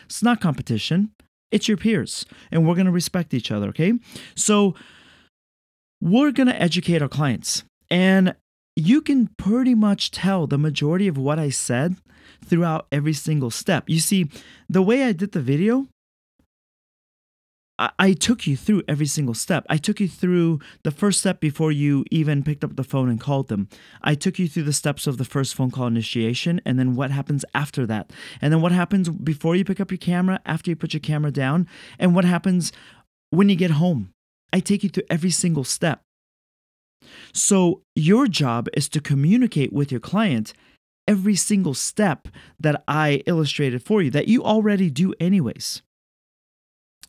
It's 0.06 0.24
not 0.24 0.40
competition, 0.40 1.12
it's 1.52 1.68
your 1.68 1.76
peers, 1.76 2.26
and 2.50 2.66
we're 2.66 2.74
to 2.86 2.92
respect 2.92 3.32
each 3.32 3.52
other, 3.52 3.68
okay? 3.68 3.92
So, 4.34 4.74
we're 6.00 6.32
to 6.48 6.60
educate 6.60 7.00
our 7.00 7.08
clients. 7.08 7.62
And 7.90 8.34
you 8.76 9.00
can 9.00 9.28
pretty 9.36 9.74
much 9.74 10.10
tell 10.10 10.46
the 10.46 10.58
majority 10.58 11.08
of 11.08 11.18
what 11.18 11.38
I 11.38 11.50
said 11.50 11.96
throughout 12.44 12.86
every 12.90 13.12
single 13.12 13.50
step. 13.50 13.84
You 13.88 14.00
see, 14.00 14.28
the 14.68 14.82
way 14.82 15.04
I 15.04 15.12
did 15.12 15.32
the 15.32 15.42
video, 15.42 15.88
I, 17.98 18.12
took 18.12 18.46
you 18.46 18.56
through 18.56 18.82
every 18.86 19.06
single 19.06 19.34
step. 19.34 19.66
I 19.68 19.76
took 19.76 19.98
you 19.98 20.06
through 20.06 20.60
the 20.84 20.92
first 20.92 21.18
step 21.18 21.40
before 21.40 21.72
you 21.72 22.04
even 22.10 22.44
picked 22.44 22.62
up 22.62 22.76
the 22.76 22.84
phone 22.84 23.08
and 23.08 23.20
called 23.20 23.48
them. 23.48 23.68
I 24.02 24.14
took 24.14 24.38
you 24.38 24.46
through 24.46 24.64
the 24.64 24.72
steps 24.72 25.06
of 25.06 25.18
the 25.18 25.24
first 25.24 25.54
phone 25.54 25.70
call 25.70 25.88
initiation 25.88 26.60
and 26.64 26.78
then 26.78 26.94
what 26.94 27.10
happens 27.10 27.44
after 27.54 27.84
that. 27.86 28.12
And 28.40 28.52
then 28.52 28.60
what 28.60 28.72
happens 28.72 29.08
before 29.08 29.56
you 29.56 29.64
pick 29.64 29.80
up 29.80 29.90
your 29.90 29.98
camera, 29.98 30.40
after 30.46 30.70
you 30.70 30.76
put 30.76 30.94
your 30.94 31.00
camera 31.00 31.32
down, 31.32 31.66
and 31.98 32.14
what 32.14 32.24
happens 32.24 32.72
when 33.30 33.48
you 33.48 33.56
get 33.56 33.72
home. 33.72 34.12
I 34.52 34.60
take 34.60 34.84
you 34.84 34.90
through 34.90 35.04
every 35.10 35.30
single 35.30 35.64
step. 35.64 36.02
So, 37.32 37.82
your 37.94 38.26
job 38.26 38.68
is 38.74 38.88
to 38.90 39.00
communicate 39.00 39.72
with 39.72 39.90
your 39.90 40.00
client 40.00 40.52
every 41.08 41.34
single 41.34 41.74
step 41.74 42.28
that 42.60 42.82
I 42.86 43.22
illustrated 43.26 43.82
for 43.82 44.02
you 44.02 44.10
that 44.10 44.28
you 44.28 44.44
already 44.44 44.90
do, 44.90 45.14
anyways. 45.18 45.82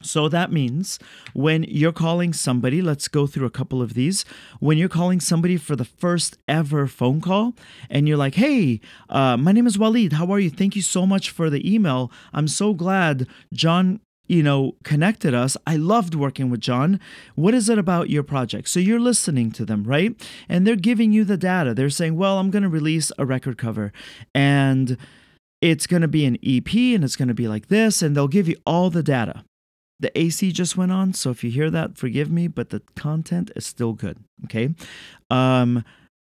So 0.03 0.27
that 0.27 0.51
means 0.51 0.99
when 1.33 1.63
you're 1.63 1.93
calling 1.93 2.33
somebody, 2.33 2.81
let's 2.81 3.07
go 3.07 3.25
through 3.25 3.45
a 3.45 3.51
couple 3.51 3.81
of 3.81 3.93
these. 3.93 4.25
When 4.59 4.77
you're 4.77 4.89
calling 4.89 5.19
somebody 5.19 5.57
for 5.57 5.75
the 5.75 5.85
first 5.85 6.37
ever 6.47 6.87
phone 6.87 7.21
call 7.21 7.53
and 7.89 8.07
you're 8.07 8.17
like, 8.17 8.35
hey, 8.35 8.81
uh, 9.09 9.37
my 9.37 9.51
name 9.51 9.67
is 9.67 9.79
Walid. 9.79 10.13
How 10.13 10.31
are 10.31 10.39
you? 10.39 10.49
Thank 10.49 10.75
you 10.75 10.81
so 10.81 11.05
much 11.05 11.29
for 11.29 11.49
the 11.49 11.73
email. 11.73 12.11
I'm 12.33 12.47
so 12.47 12.73
glad 12.73 13.27
John 13.53 14.01
you 14.27 14.41
know, 14.41 14.75
connected 14.83 15.33
us. 15.33 15.57
I 15.67 15.75
loved 15.75 16.15
working 16.15 16.49
with 16.49 16.61
John. 16.61 16.99
What 17.35 17.53
is 17.53 17.69
it 17.69 17.77
about 17.77 18.09
your 18.09 18.23
project? 18.23 18.69
So 18.69 18.79
you're 18.79 18.99
listening 18.99 19.51
to 19.51 19.65
them, 19.65 19.83
right? 19.83 20.15
And 20.47 20.65
they're 20.65 20.75
giving 20.75 21.11
you 21.11 21.23
the 21.23 21.37
data. 21.37 21.73
They're 21.73 21.89
saying, 21.89 22.15
well, 22.15 22.39
I'm 22.39 22.49
going 22.49 22.63
to 22.63 22.69
release 22.69 23.11
a 23.17 23.25
record 23.25 23.57
cover 23.57 23.91
and 24.33 24.97
it's 25.61 25.87
going 25.87 26.01
to 26.01 26.07
be 26.07 26.25
an 26.25 26.37
EP 26.43 26.73
and 26.73 27.03
it's 27.03 27.15
going 27.15 27.27
to 27.27 27.33
be 27.33 27.47
like 27.47 27.67
this. 27.67 28.01
And 28.01 28.15
they'll 28.15 28.27
give 28.27 28.47
you 28.47 28.57
all 28.65 28.89
the 28.89 29.03
data. 29.03 29.43
The 29.99 30.17
AC 30.19 30.51
just 30.51 30.75
went 30.75 30.91
on, 30.91 31.13
so 31.13 31.29
if 31.29 31.45
you 31.45 31.51
hear 31.51 31.69
that, 31.69 31.97
forgive 31.97 32.29
me, 32.29 32.49
but 32.49 32.71
the 32.71 32.81
content 32.97 33.51
is 33.55 33.65
still 33.65 33.93
good. 33.93 34.17
Okay. 34.45 34.73
Um, 35.29 35.85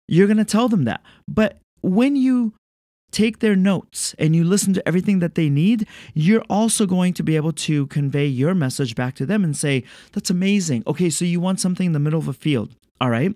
you're 0.07 0.25
going 0.25 0.37
to 0.37 0.45
tell 0.45 0.69
them 0.69 0.85
that. 0.85 1.03
But 1.27 1.59
when 1.81 2.15
you 2.15 2.53
take 3.11 3.39
their 3.39 3.55
notes 3.55 4.15
and 4.17 4.35
you 4.35 4.43
listen 4.43 4.73
to 4.73 4.87
everything 4.87 5.19
that 5.19 5.35
they 5.35 5.49
need, 5.49 5.87
you're 6.13 6.43
also 6.49 6.85
going 6.85 7.13
to 7.13 7.23
be 7.23 7.35
able 7.35 7.53
to 7.53 7.87
convey 7.87 8.25
your 8.25 8.53
message 8.53 8.95
back 8.95 9.15
to 9.15 9.25
them 9.25 9.43
and 9.43 9.55
say, 9.55 9.83
That's 10.13 10.29
amazing. 10.29 10.83
Okay, 10.87 11.09
so 11.09 11.25
you 11.25 11.39
want 11.39 11.59
something 11.59 11.87
in 11.87 11.93
the 11.93 11.99
middle 11.99 12.19
of 12.19 12.27
a 12.27 12.33
field. 12.33 12.75
All 13.01 13.09
right. 13.09 13.33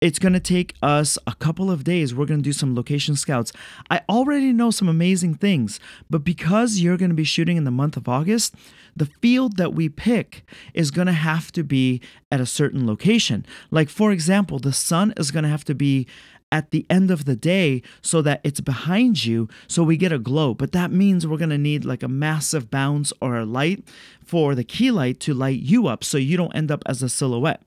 It's 0.00 0.18
going 0.18 0.32
to 0.32 0.40
take 0.40 0.74
us 0.82 1.16
a 1.26 1.34
couple 1.36 1.70
of 1.70 1.84
days. 1.84 2.14
We're 2.14 2.26
going 2.26 2.40
to 2.40 2.44
do 2.44 2.52
some 2.52 2.74
location 2.74 3.14
scouts. 3.14 3.52
I 3.88 4.02
already 4.08 4.52
know 4.52 4.70
some 4.70 4.88
amazing 4.88 5.36
things, 5.36 5.78
but 6.10 6.24
because 6.24 6.78
you're 6.78 6.96
going 6.96 7.10
to 7.10 7.14
be 7.14 7.24
shooting 7.24 7.56
in 7.56 7.64
the 7.64 7.70
month 7.70 7.96
of 7.96 8.08
August, 8.08 8.54
the 8.96 9.06
field 9.06 9.56
that 9.56 9.72
we 9.72 9.88
pick 9.88 10.44
is 10.74 10.90
going 10.90 11.06
to 11.06 11.12
have 11.12 11.52
to 11.52 11.62
be 11.62 12.00
at 12.30 12.40
a 12.40 12.46
certain 12.46 12.86
location. 12.86 13.46
Like, 13.70 13.88
for 13.88 14.12
example, 14.12 14.58
the 14.58 14.72
sun 14.72 15.14
is 15.16 15.30
going 15.30 15.44
to 15.44 15.48
have 15.48 15.64
to 15.64 15.74
be 15.74 16.06
at 16.54 16.70
the 16.70 16.86
end 16.88 17.10
of 17.10 17.24
the 17.24 17.34
day 17.34 17.82
so 18.00 18.22
that 18.22 18.40
it's 18.44 18.60
behind 18.60 19.24
you 19.24 19.48
so 19.66 19.82
we 19.82 19.96
get 19.96 20.12
a 20.12 20.20
glow. 20.20 20.54
But 20.54 20.70
that 20.70 20.92
means 20.92 21.26
we're 21.26 21.36
going 21.36 21.50
to 21.50 21.58
need 21.58 21.84
like 21.84 22.04
a 22.04 22.08
massive 22.08 22.70
bounce 22.70 23.12
or 23.20 23.36
a 23.36 23.44
light 23.44 23.82
for 24.24 24.54
the 24.54 24.62
key 24.62 24.92
light 24.92 25.18
to 25.20 25.34
light 25.34 25.58
you 25.58 25.88
up 25.88 26.04
so 26.04 26.16
you 26.16 26.36
don't 26.36 26.54
end 26.54 26.70
up 26.70 26.84
as 26.86 27.02
a 27.02 27.08
silhouette. 27.08 27.60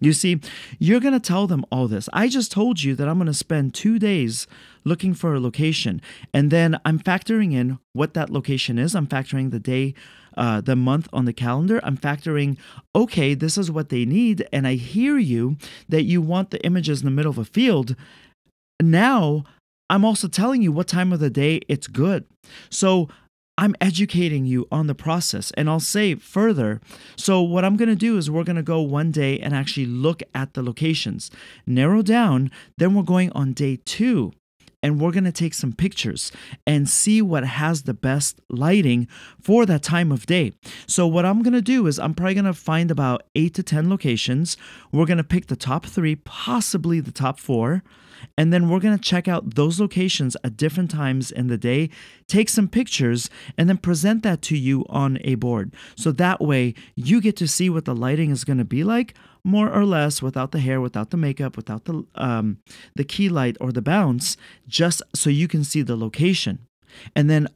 You 0.00 0.12
see, 0.12 0.40
you're 0.78 1.00
going 1.00 1.14
to 1.14 1.20
tell 1.20 1.48
them 1.48 1.64
all 1.72 1.88
this. 1.88 2.08
I 2.12 2.28
just 2.28 2.52
told 2.52 2.82
you 2.82 2.94
that 2.94 3.08
I'm 3.08 3.18
going 3.18 3.26
to 3.26 3.34
spend 3.34 3.74
two 3.74 3.98
days 3.98 4.46
looking 4.84 5.12
for 5.12 5.34
a 5.34 5.40
location. 5.40 6.00
And 6.32 6.52
then 6.52 6.78
I'm 6.84 7.00
factoring 7.00 7.52
in 7.52 7.80
what 7.92 8.14
that 8.14 8.30
location 8.30 8.78
is. 8.78 8.94
I'm 8.94 9.08
factoring 9.08 9.50
the 9.50 9.58
day, 9.58 9.94
uh, 10.36 10.60
the 10.60 10.76
month 10.76 11.08
on 11.12 11.24
the 11.24 11.32
calendar. 11.32 11.80
I'm 11.82 11.98
factoring, 11.98 12.58
okay, 12.94 13.34
this 13.34 13.58
is 13.58 13.72
what 13.72 13.88
they 13.88 14.04
need. 14.04 14.46
And 14.52 14.68
I 14.68 14.74
hear 14.74 15.18
you 15.18 15.56
that 15.88 16.04
you 16.04 16.22
want 16.22 16.50
the 16.50 16.64
images 16.64 17.00
in 17.00 17.04
the 17.04 17.10
middle 17.10 17.30
of 17.30 17.38
a 17.38 17.44
field. 17.44 17.96
Now, 18.80 19.44
I'm 19.90 20.04
also 20.04 20.28
telling 20.28 20.62
you 20.62 20.70
what 20.70 20.86
time 20.86 21.12
of 21.12 21.20
the 21.20 21.30
day 21.30 21.60
it's 21.68 21.86
good. 21.86 22.26
So 22.70 23.08
I'm 23.58 23.74
educating 23.80 24.46
you 24.46 24.68
on 24.70 24.86
the 24.86 24.94
process. 24.94 25.50
And 25.56 25.68
I'll 25.68 25.80
say 25.80 26.14
further 26.14 26.80
so, 27.16 27.42
what 27.42 27.64
I'm 27.64 27.76
going 27.76 27.88
to 27.88 27.96
do 27.96 28.16
is 28.16 28.30
we're 28.30 28.44
going 28.44 28.56
to 28.56 28.62
go 28.62 28.80
one 28.80 29.10
day 29.10 29.38
and 29.40 29.52
actually 29.52 29.86
look 29.86 30.22
at 30.32 30.54
the 30.54 30.62
locations, 30.62 31.30
narrow 31.66 32.02
down. 32.02 32.52
Then 32.78 32.94
we're 32.94 33.02
going 33.02 33.32
on 33.32 33.52
day 33.52 33.80
two 33.84 34.32
and 34.80 35.00
we're 35.00 35.10
going 35.10 35.24
to 35.24 35.32
take 35.32 35.54
some 35.54 35.72
pictures 35.72 36.30
and 36.64 36.88
see 36.88 37.20
what 37.20 37.44
has 37.44 37.82
the 37.82 37.94
best 37.94 38.40
lighting 38.48 39.08
for 39.40 39.66
that 39.66 39.82
time 39.82 40.12
of 40.12 40.26
day. 40.26 40.52
So, 40.86 41.08
what 41.08 41.26
I'm 41.26 41.42
going 41.42 41.54
to 41.54 41.60
do 41.60 41.88
is 41.88 41.98
I'm 41.98 42.14
probably 42.14 42.34
going 42.34 42.44
to 42.44 42.54
find 42.54 42.92
about 42.92 43.24
eight 43.34 43.54
to 43.54 43.64
10 43.64 43.90
locations. 43.90 44.56
We're 44.92 45.06
going 45.06 45.18
to 45.18 45.24
pick 45.24 45.48
the 45.48 45.56
top 45.56 45.84
three, 45.84 46.14
possibly 46.14 47.00
the 47.00 47.10
top 47.10 47.40
four. 47.40 47.82
And 48.36 48.52
then 48.52 48.68
we're 48.68 48.80
going 48.80 48.96
to 48.96 49.02
check 49.02 49.28
out 49.28 49.54
those 49.54 49.80
locations 49.80 50.36
at 50.44 50.56
different 50.56 50.90
times 50.90 51.30
in 51.30 51.48
the 51.48 51.58
day, 51.58 51.90
take 52.26 52.48
some 52.48 52.68
pictures, 52.68 53.30
and 53.56 53.68
then 53.68 53.78
present 53.78 54.22
that 54.22 54.42
to 54.42 54.56
you 54.56 54.84
on 54.88 55.18
a 55.22 55.34
board. 55.36 55.74
So 55.96 56.12
that 56.12 56.40
way 56.40 56.74
you 56.94 57.20
get 57.20 57.36
to 57.36 57.48
see 57.48 57.70
what 57.70 57.84
the 57.84 57.94
lighting 57.94 58.30
is 58.30 58.44
going 58.44 58.58
to 58.58 58.64
be 58.64 58.84
like, 58.84 59.14
more 59.44 59.72
or 59.72 59.84
less, 59.84 60.20
without 60.20 60.52
the 60.52 60.60
hair, 60.60 60.80
without 60.80 61.10
the 61.10 61.16
makeup, 61.16 61.56
without 61.56 61.84
the, 61.84 62.04
um, 62.16 62.58
the 62.96 63.04
key 63.04 63.28
light 63.28 63.56
or 63.60 63.72
the 63.72 63.80
bounce, 63.80 64.36
just 64.66 65.02
so 65.14 65.30
you 65.30 65.48
can 65.48 65.64
see 65.64 65.80
the 65.80 65.96
location. 65.96 66.58
And 67.14 67.30
then 67.30 67.48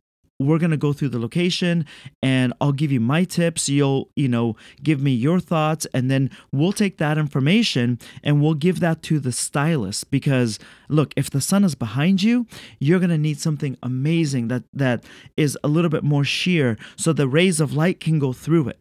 we're 0.45 0.59
going 0.59 0.71
to 0.71 0.77
go 0.77 0.93
through 0.93 1.11
the 1.11 1.19
location 1.19 1.87
and 2.23 2.53
I'll 2.61 2.73
give 2.73 2.93
you 2.93 3.01
my 3.01 3.25
tips. 3.25 3.69
You'll, 3.69 4.11
you 4.17 4.29
know, 4.29 4.57
give 4.83 5.01
me 5.01 5.13
your 5.13 5.41
thoughts 5.41 5.87
and 5.95 6.11
then 6.11 6.31
we'll 6.53 6.73
take 6.73 6.99
that 6.99 7.19
information 7.19 7.99
and 8.23 8.43
we'll 8.43 8.55
give 8.55 8.81
that 8.81 9.03
to 9.05 9.19
the 9.19 9.33
stylist 9.33 10.11
because 10.11 10.59
look, 10.89 11.13
if 11.17 11.31
the 11.31 11.41
sun 11.41 11.65
is 11.65 11.75
behind 11.75 12.23
you, 12.23 12.47
you're 12.79 12.99
going 12.99 13.11
to 13.11 13.19
need 13.19 13.41
something 13.41 13.77
amazing 13.83 14.49
that 14.49 14.65
that 14.73 15.05
is 15.37 15.59
a 15.65 15.69
little 15.69 15.91
bit 15.91 16.05
more 16.05 16.25
sheer 16.25 16.77
so 16.97 17.13
the 17.13 17.29
rays 17.29 17.61
of 17.61 17.75
light 17.75 18.01
can 18.01 18.19
go 18.19 18.33
through 18.33 18.69
it. 18.69 18.79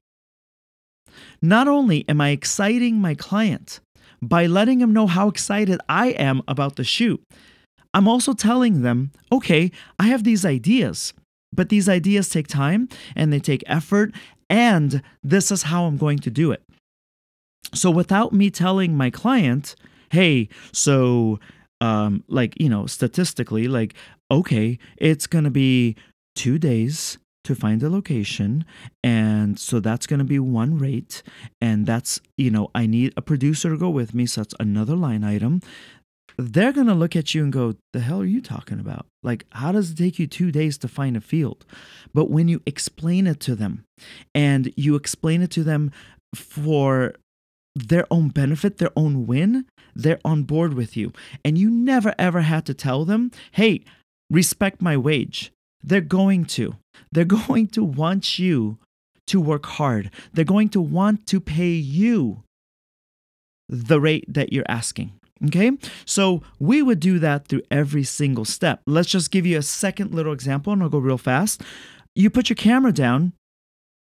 Not 1.42 1.68
only 1.68 2.08
am 2.08 2.22
I 2.22 2.30
exciting 2.30 3.00
my 3.00 3.16
client 3.16 3.80
by 4.22 4.46
letting 4.46 4.80
him 4.80 4.94
know 4.94 5.08
how 5.08 5.28
excited 5.28 5.80
I 5.90 6.10
am 6.10 6.42
about 6.48 6.76
the 6.76 6.84
shoot, 6.84 7.22
I'm 7.94 8.08
also 8.08 8.34
telling 8.34 8.82
them, 8.82 9.12
okay, 9.32 9.72
I 10.00 10.08
have 10.08 10.24
these 10.24 10.46
ideas. 10.46 11.14
But 11.54 11.70
these 11.70 11.90
ideas 11.90 12.30
take 12.30 12.48
time 12.48 12.88
and 13.16 13.32
they 13.32 13.40
take 13.40 13.64
effort, 13.68 14.14
and 14.50 15.02
this 15.24 15.52
is 15.52 15.64
how 15.64 15.86
I'm 15.86 15.98
going 15.98 16.20
to 16.20 16.32
do 16.32 16.52
it. 16.52 16.64
So 17.74 17.90
without 17.90 18.34
me 18.34 18.50
telling 18.50 18.96
my 18.96 19.10
client, 19.10 19.76
hey, 20.12 20.50
so 20.72 21.40
um, 21.80 22.24
like, 22.28 22.60
you 22.60 22.70
know, 22.70 22.86
statistically, 22.86 23.68
like, 23.68 23.96
okay, 24.30 24.78
it's 24.98 25.28
going 25.28 25.46
to 25.46 25.52
be 25.52 25.96
two 26.36 26.58
days 26.58 27.18
to 27.44 27.56
find 27.56 27.82
a 27.82 27.90
location. 27.90 28.64
And 29.04 29.60
so 29.60 29.80
that's 29.80 30.06
going 30.06 30.20
to 30.20 30.26
be 30.26 30.38
one 30.40 30.78
rate. 30.78 31.24
And 31.60 31.86
that's, 31.86 32.22
you 32.38 32.52
know, 32.52 32.70
I 32.76 32.86
need 32.86 33.14
a 33.18 33.22
producer 33.22 33.70
to 33.70 33.78
go 33.78 33.90
with 33.90 34.14
me. 34.14 34.26
So 34.28 34.42
that's 34.42 34.54
another 34.60 34.96
line 34.96 35.24
item 35.24 35.62
they're 36.42 36.72
going 36.72 36.88
to 36.88 36.94
look 36.94 37.16
at 37.16 37.34
you 37.34 37.44
and 37.44 37.52
go, 37.52 37.76
The 37.94 38.00
hell 38.00 38.22
are 38.22 38.26
you 38.26 38.42
talking 38.42 38.80
about? 38.80 39.06
Like, 39.24 39.46
how 39.52 39.72
does 39.72 39.92
it 39.92 39.98
take 39.98 40.20
you 40.20 40.28
two 40.28 40.52
days 40.52 40.78
to 40.80 40.88
find 40.88 41.16
a 41.18 41.22
field? 41.22 41.66
But 42.14 42.30
when 42.30 42.48
you 42.48 42.62
explain 42.66 43.28
it 43.28 43.40
to 43.42 43.56
them 43.56 43.84
and 44.34 44.74
you 44.76 44.96
explain 44.96 45.42
it 45.42 45.52
to 45.52 45.64
them 45.64 45.92
for 46.34 47.14
their 47.76 48.06
own 48.12 48.30
benefit, 48.30 48.78
their 48.78 48.92
own 48.96 49.28
win, 49.28 49.66
they're 49.96 50.20
on 50.26 50.44
board 50.44 50.74
with 50.74 50.98
you. 50.98 51.14
And 51.46 51.58
you 51.58 51.70
never 51.70 52.14
ever 52.18 52.42
had 52.42 52.66
to 52.66 52.74
tell 52.74 53.06
them, 53.06 53.32
Hey, 53.52 53.84
respect 54.30 54.82
my 54.82 54.98
wage. 54.98 55.52
they're 55.84 56.02
going 56.02 56.46
to. 56.46 56.76
They're 57.12 57.26
going 57.48 57.68
to 57.68 57.84
want 57.84 58.40
you 58.40 58.78
to 59.28 59.40
work 59.40 59.66
hard. 59.66 60.12
They're 60.34 60.46
going 60.46 60.70
to 60.70 60.82
want 60.82 61.26
to 61.28 61.40
pay 61.40 61.72
you 61.72 62.44
the 63.70 64.00
rate 64.02 64.26
that 64.28 64.52
you're 64.52 64.66
asking. 64.68 65.14
Okay, 65.48 65.72
so 66.06 66.44
we 66.60 66.84
would 66.84 67.00
do 67.00 67.18
that 67.20 67.48
through 67.48 67.64
every 67.72 68.04
single 68.04 68.46
step. 68.46 68.82
Let's 68.86 69.10
just 69.10 69.32
give 69.32 69.46
you 69.46 69.58
a 69.58 69.64
second 69.64 70.14
little 70.14 70.34
example 70.34 70.72
and 70.72 70.84
I'll 70.84 70.90
go 70.90 71.00
real 71.00 71.18
fast. 71.18 71.64
You 72.14 72.30
put 72.30 72.50
your 72.50 72.56
camera 72.56 72.92
down, 72.92 73.34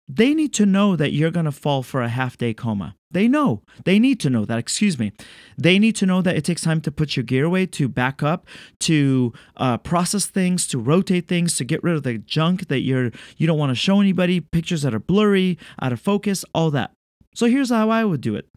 they 0.09 0.33
need 0.35 0.55
to 0.55 0.65
know 0.65 0.97
that 0.97 1.13
you're 1.13 1.31
going 1.31 1.45
to 1.45 1.53
fall 1.53 1.83
for 1.83 2.01
a 2.01 2.09
half 2.09 2.39
day 2.39 2.55
coma. 2.55 2.97
They 3.11 3.29
know. 3.29 3.63
They 3.85 3.99
need 3.99 4.21
to 4.21 4.31
know 4.31 4.45
that. 4.47 4.59
Excuse 4.59 4.99
me. 4.99 5.13
They 5.57 5.79
need 5.79 5.97
to 5.97 6.07
know 6.07 6.23
that 6.23 6.37
it 6.37 6.45
takes 6.45 6.63
time 6.63 6.81
to 6.83 6.91
put 6.91 7.17
your 7.17 7.25
gear 7.25 7.45
away, 7.45 7.67
to 7.67 7.89
back 7.89 8.23
up, 8.23 8.47
to 8.81 9.33
uh, 9.57 9.79
process 9.79 10.27
things, 10.27 10.67
to 10.69 10.79
rotate 10.79 11.29
things, 11.29 11.57
to 11.57 11.65
get 11.65 11.83
rid 11.83 11.95
of 11.95 12.03
the 12.03 12.19
junk 12.19 12.69
that 12.69 12.81
you're 12.81 13.11
you 13.37 13.47
don't 13.47 13.59
want 13.59 13.71
to 13.71 13.75
show 13.75 14.01
anybody, 14.01 14.41
pictures 14.41 14.83
that 14.83 14.95
are 14.95 14.99
blurry, 14.99 15.59
out 15.81 15.93
of 15.93 16.01
focus, 16.01 16.45
all 16.55 16.71
that. 16.71 16.93
So 17.35 17.47
here's 17.47 17.71
how 17.71 17.91
I 17.91 18.05
would 18.05 18.21
do 18.21 18.35
it. 18.35 18.49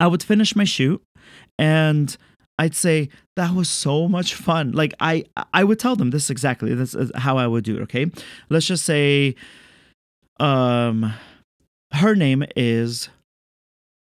I 0.00 0.06
would 0.06 0.22
finish 0.22 0.56
my 0.56 0.64
shoot 0.64 1.02
and 1.58 2.16
I'd 2.58 2.74
say 2.74 3.08
that 3.36 3.54
was 3.54 3.68
so 3.68 4.08
much 4.08 4.34
fun. 4.34 4.72
Like 4.72 4.94
I 5.00 5.24
I 5.52 5.64
would 5.64 5.78
tell 5.78 5.96
them 5.96 6.10
this 6.10 6.30
exactly. 6.30 6.74
This 6.74 6.94
is 6.94 7.12
how 7.14 7.38
I 7.38 7.46
would 7.46 7.64
do 7.64 7.76
it, 7.76 7.82
okay? 7.82 8.06
Let's 8.48 8.66
just 8.66 8.84
say 8.84 9.36
um 10.40 11.12
her 11.92 12.14
name 12.14 12.44
is 12.56 13.08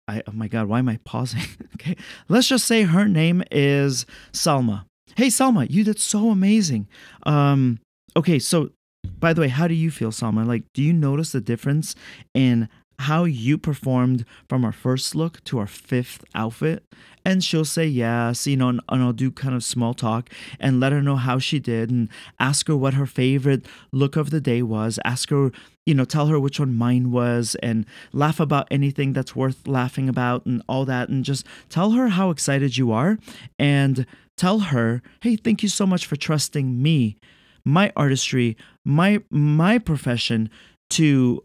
I 0.08 0.24
oh 0.28 0.32
my 0.32 0.48
god, 0.48 0.68
why 0.68 0.80
am 0.80 0.90
I 0.90 1.00
pausing? 1.04 1.42
okay. 1.76 1.96
Let's 2.30 2.48
just 2.48 2.66
say 2.66 2.84
her 2.84 3.08
name 3.08 3.44
is 3.52 4.06
Salma. 4.34 4.86
Hey 5.16 5.28
Salma, 5.28 5.70
you 5.70 5.84
did 5.84 6.00
so 6.00 6.30
amazing. 6.30 6.88
Um 7.24 7.80
okay, 8.16 8.40
so 8.40 8.72
by 9.20 9.34
the 9.34 9.42
way, 9.42 9.48
how 9.48 9.68
do 9.68 9.74
you 9.74 9.90
feel, 9.92 10.12
Salma? 10.12 10.46
Like, 10.46 10.64
do 10.74 10.84
you 10.84 10.94
notice 10.94 11.32
the 11.32 11.40
difference 11.40 11.96
in 12.34 12.68
how 13.00 13.26
you 13.26 13.58
performed 13.58 14.26
from 14.50 14.66
our 14.66 14.72
first 14.72 15.16
look 15.16 15.44
to 15.46 15.60
our 15.60 15.68
fifth 15.68 16.24
outfit. 16.34 16.84
And 17.24 17.44
she'll 17.44 17.66
say 17.66 17.86
yes 17.86 18.48
you 18.48 18.56
know 18.56 18.70
and, 18.70 18.82
and, 18.90 19.04
i'll 19.04 19.14
do 19.14 19.32
kind 19.32 19.54
of 19.54 19.64
small 19.64 19.94
talk 19.94 20.30
and 20.60 20.80
let 20.80 20.94
her 20.94 21.02
know 21.02 21.18
how 21.18 21.40
she 21.40 21.60
did 21.60 21.90
and 21.92 22.10
ask 22.40 22.68
her 22.68 22.76
what 22.78 22.94
her 22.94 23.06
favorite 23.06 23.66
look 23.92 24.16
of 24.16 24.30
the 24.30 24.42
day 24.42 24.62
was. 24.62 25.00
Ask 25.04 25.30
her 25.30 25.52
you 25.86 25.94
know 25.94 26.06
tell 26.06 26.28
her 26.28 26.40
which 26.40 26.60
one 26.60 26.74
mine 26.74 27.12
was 27.12 27.56
and 27.62 27.86
laugh 28.14 28.40
about 28.40 28.68
anything 28.72 29.14
that's 29.14 29.36
worth 29.36 29.68
laughing 29.68 30.10
about 30.10 30.46
and 30.46 30.62
all 30.68 30.86
that 30.86 31.10
and 31.10 31.24
just 31.24 31.46
tell 31.70 31.92
her 31.92 32.10
how 32.10 32.30
excited 32.30 32.78
you 32.78 32.92
are 32.92 33.18
and 33.60 34.06
tell 34.36 34.60
her 34.60 35.02
hey 35.22 35.36
thank 35.36 35.64
you 35.64 35.70
so 35.70 35.86
much 35.86 36.06
for 36.06 36.16
trusting 36.16 36.82
me 36.82 37.18
my 37.64 37.92
artistry 37.96 38.58
my 38.84 39.22
my 39.30 39.78
profession 39.80 40.50
to 40.90 41.42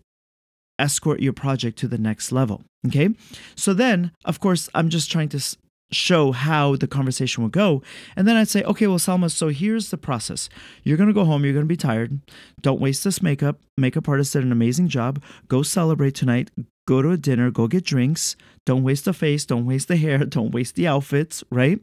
escort 0.79 1.21
your 1.21 1.33
project 1.33 1.79
to 1.79 1.89
the 1.89 1.99
next 1.99 2.33
level. 2.33 2.63
Okay. 2.87 3.11
So 3.55 3.75
then, 3.75 4.13
of 4.25 4.41
course, 4.41 4.69
I'm 4.75 4.89
just 4.89 5.11
trying 5.11 5.29
to 5.31 5.57
show 5.93 6.33
how 6.33 6.77
the 6.77 6.89
conversation 6.89 7.43
will 7.43 7.51
go. 7.51 7.83
And 8.17 8.27
then 8.27 8.37
I'd 8.37 8.49
say, 8.49 8.63
okay, 8.65 8.87
well, 8.87 8.99
Salma, 8.99 9.31
so 9.31 9.49
here's 9.49 9.91
the 9.91 9.99
process. 9.99 10.49
You're 10.85 10.97
going 10.97 11.09
to 11.09 11.15
go 11.15 11.25
home. 11.25 11.45
You're 11.45 11.53
going 11.53 11.67
to 11.67 11.69
be 11.69 11.77
tired. 11.77 12.19
Don't 12.61 12.81
waste 12.81 13.05
this 13.05 13.23
makeup. 13.23 13.61
Makeup 13.77 14.09
artist 14.09 14.33
did 14.33 14.45
an 14.45 14.53
amazing 14.53 14.89
job. 14.89 15.23
Go 15.49 15.63
celebrate 15.63 16.15
tonight. 16.15 16.51
Go 16.87 17.01
to 17.03 17.11
a 17.11 17.17
dinner. 17.17 17.51
Go 17.51 17.69
get 17.69 17.85
drinks. 17.85 18.37
Don't 18.67 18.83
waste 18.83 19.05
the 19.05 19.13
face. 19.13 19.45
Don't 19.45 19.67
waste 19.67 19.89
the 19.89 19.97
hair. 19.97 20.19
Don't 20.25 20.53
waste 20.53 20.75
the 20.75 20.87
outfits, 20.87 21.45
right? 21.51 21.79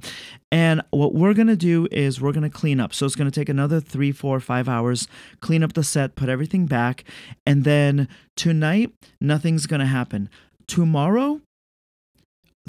And 0.52 0.82
what 0.92 1.14
we're 1.14 1.34
to 1.48 1.56
do 1.56 1.88
is 1.92 2.22
we're 2.22 2.32
to 2.44 2.50
clean 2.50 2.80
up. 2.80 2.94
So 2.94 3.06
it's 3.06 3.16
to 3.32 3.40
take 3.40 3.50
another 3.50 3.80
three, 3.80 4.12
four, 4.12 4.40
five 4.40 4.68
hours, 4.68 5.08
clean 5.42 5.64
up 5.64 5.74
the 5.74 5.84
set, 5.84 6.16
put 6.16 6.30
everything 6.30 6.66
back. 6.66 7.04
And 7.46 7.64
then 7.64 8.08
tonight, 8.36 8.94
nothing's 9.22 9.68
to 9.82 9.86
happen. 9.86 10.30
Tomorrow, 10.68 11.42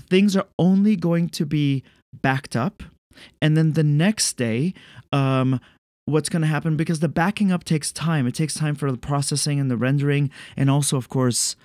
things 0.09 0.37
are 0.37 0.47
only 0.59 0.97
going 0.97 1.29
to 1.31 1.45
be 1.45 1.83
backed 2.23 2.57
up. 2.57 2.83
And 3.43 3.57
then 3.57 3.73
the 3.73 3.85
next 3.85 4.37
day, 4.37 4.73
um, 5.13 5.61
what's 6.07 6.29
going 6.29 6.43
to 6.43 6.49
happen 6.49 6.77
because 6.77 7.01
the 7.01 7.09
backing 7.09 7.53
up 7.53 7.65
takes 7.65 7.93
time. 7.93 8.27
It 8.27 8.35
takes 8.35 8.55
time 8.55 8.75
for 8.75 8.91
the 8.91 8.99
processing 8.99 9.61
and 9.61 9.71
the 9.71 9.77
rendering, 9.77 10.31
and 10.57 10.71
also, 10.71 10.97
of 10.97 11.09
course, 11.09 11.57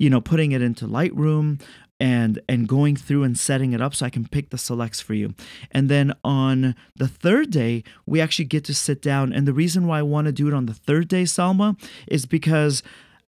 you 0.00 0.08
know, 0.08 0.20
putting 0.20 0.52
it 0.52 0.62
into 0.62 0.86
Lightroom 0.86 1.60
and 2.00 2.40
and 2.48 2.66
going 2.66 2.96
through 2.96 3.22
and 3.22 3.38
setting 3.38 3.74
it 3.74 3.82
up 3.82 3.94
so 3.94 4.06
I 4.06 4.10
can 4.10 4.26
pick 4.26 4.48
the 4.48 4.56
selects 4.56 5.00
for 5.00 5.12
you. 5.12 5.34
And 5.70 5.90
then 5.90 6.14
on 6.24 6.74
the 6.96 7.06
third 7.06 7.50
day, 7.50 7.84
we 8.06 8.20
actually 8.20 8.46
get 8.46 8.64
to 8.64 8.74
sit 8.74 9.02
down. 9.02 9.34
And 9.34 9.46
the 9.46 9.52
reason 9.52 9.86
why 9.86 9.98
I 9.98 10.02
want 10.02 10.24
to 10.24 10.32
do 10.32 10.48
it 10.48 10.54
on 10.54 10.64
the 10.64 10.74
third 10.74 11.06
day, 11.06 11.24
Salma, 11.24 11.78
is 12.08 12.24
because 12.24 12.82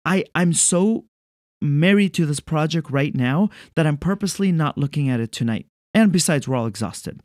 I 0.06 0.26
I'm 0.36 0.54
so 0.54 1.06
married 1.60 2.14
to 2.14 2.28
this 2.28 2.40
project 2.40 2.92
right 2.92 3.16
now 3.16 3.50
that 3.76 3.88
I'm 3.88 3.98
purposely 3.98 4.52
not 4.52 4.78
looking 4.78 5.10
at 5.10 5.20
it 5.20 5.32
tonight. 5.32 5.66
And 5.96 6.12
besides, 6.12 6.48
we're 6.48 6.56
all 6.56 6.68
exhausted. 6.68 7.20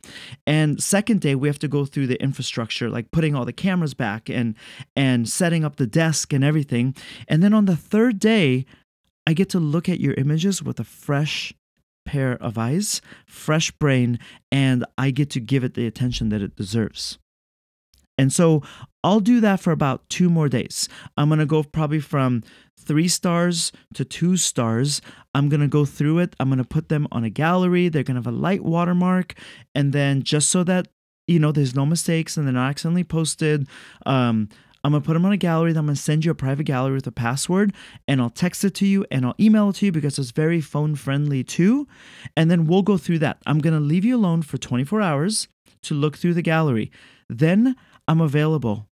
And 0.47 0.81
second 0.81 1.21
day, 1.21 1.35
we 1.35 1.47
have 1.47 1.59
to 1.59 1.67
go 1.67 1.85
through 1.85 2.07
the 2.07 2.21
infrastructure, 2.21 2.89
like 2.89 3.11
putting 3.11 3.35
all 3.35 3.45
the 3.45 3.53
cameras 3.53 3.93
back 3.93 4.27
and 4.27 4.55
and 4.95 5.29
setting 5.29 5.63
up 5.63 5.75
the 5.75 5.85
desk 5.85 6.33
and 6.33 6.43
everything. 6.43 6.95
And 7.27 7.43
then 7.43 7.53
on 7.53 7.65
the 7.65 7.75
third 7.75 8.17
day, 8.17 8.65
I 9.27 9.33
get 9.33 9.49
to 9.49 9.59
look 9.59 9.89
at 9.89 9.99
your 9.99 10.13
images 10.13 10.61
with 10.61 10.79
a 10.79 10.83
fresh 10.83 11.53
pair 12.05 12.33
of 12.33 12.57
eyes, 12.57 13.01
fresh 13.25 13.71
brain, 13.71 14.19
and 14.51 14.85
I 14.97 15.11
get 15.11 15.29
to 15.31 15.39
give 15.39 15.63
it 15.63 15.73
the 15.73 15.87
attention 15.87 16.29
that 16.29 16.41
it 16.41 16.55
deserves. 16.55 17.17
And 18.17 18.31
so 18.31 18.61
I'll 19.03 19.19
do 19.19 19.41
that 19.41 19.59
for 19.59 19.71
about 19.71 20.07
two 20.09 20.29
more 20.29 20.47
days. 20.47 20.87
I'm 21.17 21.29
gonna 21.29 21.45
go 21.45 21.63
probably 21.63 21.99
from 21.99 22.43
three 22.79 23.07
stars 23.07 23.71
to 23.93 24.05
two 24.05 24.37
stars. 24.37 25.01
I'm 25.33 25.49
gonna 25.49 25.67
go 25.67 25.85
through 25.85 26.19
it. 26.19 26.35
I'm 26.39 26.49
gonna 26.49 26.63
put 26.63 26.89
them 26.89 27.07
on 27.11 27.23
a 27.23 27.29
gallery. 27.29 27.89
They're 27.89 28.03
gonna 28.03 28.19
have 28.19 28.27
a 28.27 28.31
light 28.31 28.63
watermark, 28.63 29.33
and 29.73 29.91
then 29.91 30.23
just 30.23 30.49
so 30.49 30.63
that 30.63 30.87
you 31.27 31.39
know 31.39 31.51
there's 31.51 31.75
no 31.75 31.85
mistakes 31.85 32.37
and 32.37 32.45
they're 32.45 32.53
not 32.53 32.69
accidentally 32.69 33.03
posted. 33.03 33.67
Um, 34.05 34.49
I'm 34.85 34.91
gonna 34.91 35.01
put 35.01 35.13
them 35.13 35.25
on 35.25 35.31
a 35.31 35.37
gallery. 35.37 35.73
Then 35.73 35.79
I'm 35.79 35.85
gonna 35.87 35.95
send 35.95 36.25
you 36.25 36.29
a 36.29 36.35
private 36.35 36.65
gallery 36.65 36.93
with 36.93 37.07
a 37.07 37.11
password, 37.11 37.73
and 38.07 38.21
I'll 38.21 38.29
text 38.29 38.63
it 38.63 38.75
to 38.75 38.85
you 38.85 39.03
and 39.09 39.25
I'll 39.25 39.33
email 39.39 39.69
it 39.69 39.77
to 39.77 39.87
you 39.87 39.91
because 39.91 40.19
it's 40.19 40.29
very 40.29 40.61
phone 40.61 40.93
friendly 40.93 41.43
too. 41.43 41.87
And 42.37 42.51
then 42.51 42.67
we'll 42.67 42.83
go 42.83 42.95
through 42.95 43.17
that. 43.19 43.39
I'm 43.47 43.57
gonna 43.57 43.79
leave 43.79 44.05
you 44.05 44.15
alone 44.15 44.43
for 44.43 44.59
24 44.59 45.01
hours 45.01 45.47
to 45.81 45.95
look 45.95 46.17
through 46.17 46.35
the 46.35 46.43
gallery. 46.43 46.91
Then 47.27 47.75
I'm 48.07 48.21
available. 48.21 48.87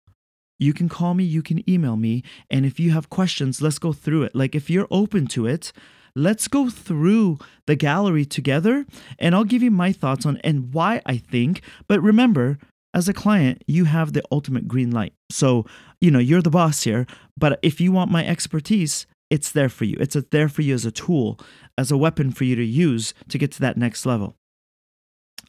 You 0.59 0.73
can 0.73 0.89
call 0.89 1.13
me, 1.13 1.25
you 1.25 1.43
can 1.43 1.69
email 1.69 1.97
me, 1.97 2.23
and 2.51 2.65
if 2.65 2.81
you 2.81 2.93
have 2.93 3.11
questions, 3.11 3.61
let's 3.61 3.79
go 3.79 3.93
through 3.93 4.23
it. 4.23 4.35
Like 4.35 4.55
if 4.55 4.71
you're 4.71 4.89
open 4.91 5.27
to 5.29 5.45
it, 5.45 5.73
let's 6.15 6.49
go 6.49 6.71
through 6.71 7.39
the 7.67 7.77
gallery 7.77 8.25
together 8.25 8.87
and 9.19 9.35
I'll 9.35 9.45
give 9.45 9.63
you 9.63 9.71
my 9.71 9.93
thoughts 9.93 10.25
on 10.25 10.39
and 10.39 10.73
why 10.73 11.03
I 11.05 11.19
think. 11.19 11.63
But 11.87 12.01
remember, 12.01 12.59
as 12.95 13.09
a 13.09 13.13
client, 13.13 13.63
you 13.67 13.85
have 13.87 14.13
the 14.13 14.23
ultimate 14.31 14.69
green 14.69 14.91
light. 14.91 15.15
So, 15.31 15.67
you 16.01 16.11
know, 16.11 16.19
you're 16.19 16.43
the 16.43 16.51
boss 16.51 16.83
here, 16.83 17.07
but 17.37 17.59
if 17.63 17.81
you 17.81 17.93
want 17.93 18.11
my 18.11 18.27
expertise, 18.27 19.07
it's 19.31 19.51
there 19.51 19.69
for 19.69 19.85
you. 19.85 19.97
It's 19.99 20.17
there 20.31 20.49
for 20.49 20.63
you 20.63 20.75
as 20.75 20.85
a 20.85 20.91
tool, 20.91 21.41
as 21.79 21.91
a 21.91 21.97
weapon 21.97 22.31
for 22.31 22.45
you 22.45 22.55
to 22.57 22.65
use 22.65 23.15
to 23.29 23.39
get 23.39 23.51
to 23.53 23.61
that 23.61 23.77
next 23.77 24.05
level. 24.05 24.37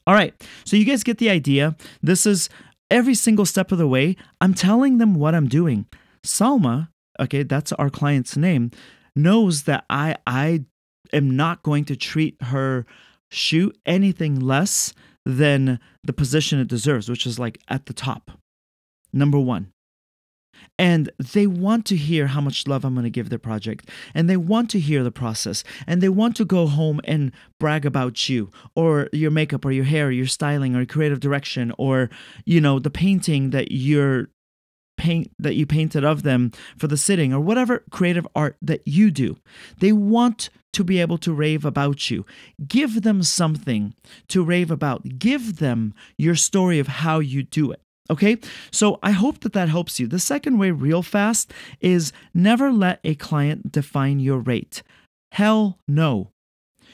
All 0.07 0.13
right, 0.13 0.33
so 0.65 0.75
you 0.75 0.85
guys 0.85 1.03
get 1.03 1.17
the 1.17 1.29
idea. 1.29 1.75
This 2.01 2.25
is 2.25 2.49
every 2.89 3.15
single 3.15 3.45
step 3.45 3.71
of 3.71 3.77
the 3.77 3.87
way, 3.87 4.15
I'm 4.39 4.53
telling 4.53 4.97
them 4.97 5.15
what 5.15 5.35
I'm 5.35 5.47
doing. 5.47 5.85
Salma, 6.25 6.89
okay, 7.19 7.43
that's 7.43 7.73
our 7.73 7.89
client's 7.89 8.37
name, 8.37 8.71
knows 9.15 9.63
that 9.63 9.85
I 9.89 10.15
I 10.25 10.65
am 11.11 11.35
not 11.35 11.63
going 11.63 11.85
to 11.85 11.95
treat 11.95 12.41
her 12.41 12.85
shoot 13.29 13.77
anything 13.85 14.39
less 14.39 14.93
than 15.25 15.79
the 16.03 16.13
position 16.13 16.59
it 16.59 16.67
deserves, 16.67 17.09
which 17.09 17.25
is 17.25 17.39
like 17.39 17.59
at 17.69 17.85
the 17.85 17.93
top. 17.93 18.31
Number 19.11 19.39
1. 19.39 19.69
And 20.77 21.11
they 21.17 21.47
want 21.47 21.85
to 21.87 21.95
hear 21.95 22.27
how 22.27 22.41
much 22.41 22.67
love 22.67 22.85
I'm 22.85 22.93
going 22.93 23.03
to 23.03 23.09
give 23.09 23.29
their 23.29 23.39
project. 23.39 23.89
And 24.13 24.29
they 24.29 24.37
want 24.37 24.69
to 24.71 24.79
hear 24.79 25.03
the 25.03 25.11
process. 25.11 25.63
And 25.87 26.01
they 26.01 26.09
want 26.09 26.35
to 26.37 26.45
go 26.45 26.67
home 26.67 27.01
and 27.03 27.31
brag 27.59 27.85
about 27.85 28.29
you 28.29 28.49
or 28.75 29.09
your 29.11 29.31
makeup 29.31 29.65
or 29.65 29.71
your 29.71 29.85
hair, 29.85 30.07
or 30.07 30.11
your 30.11 30.27
styling 30.27 30.75
or 30.75 30.85
creative 30.85 31.19
direction 31.19 31.73
or, 31.77 32.09
you 32.45 32.61
know, 32.61 32.79
the 32.79 32.89
painting 32.89 33.49
that 33.51 33.71
you're 33.71 34.29
paint 34.97 35.31
that 35.39 35.55
you 35.55 35.65
painted 35.65 36.03
of 36.03 36.23
them 36.23 36.51
for 36.77 36.87
the 36.87 36.97
sitting 36.97 37.33
or 37.33 37.39
whatever 37.39 37.83
creative 37.89 38.27
art 38.35 38.57
that 38.61 38.87
you 38.87 39.11
do. 39.11 39.37
They 39.79 39.91
want 39.91 40.49
to 40.73 40.83
be 40.83 40.99
able 40.99 41.17
to 41.19 41.33
rave 41.33 41.65
about 41.65 42.09
you. 42.09 42.25
Give 42.67 43.03
them 43.03 43.23
something 43.23 43.93
to 44.29 44.43
rave 44.43 44.71
about. 44.71 45.19
Give 45.19 45.57
them 45.57 45.93
your 46.17 46.35
story 46.35 46.79
of 46.79 46.87
how 46.87 47.19
you 47.19 47.43
do 47.43 47.71
it. 47.71 47.79
Okay, 48.09 48.37
so 48.69 48.99
I 49.01 49.11
hope 49.11 49.39
that 49.41 49.53
that 49.53 49.69
helps 49.69 49.99
you. 49.99 50.07
The 50.07 50.19
second 50.19 50.57
way, 50.57 50.71
real 50.71 51.01
fast, 51.03 51.53
is 51.79 52.11
never 52.33 52.71
let 52.71 52.99
a 53.03 53.15
client 53.15 53.71
define 53.71 54.19
your 54.19 54.39
rate. 54.39 54.83
Hell 55.31 55.79
no. 55.87 56.31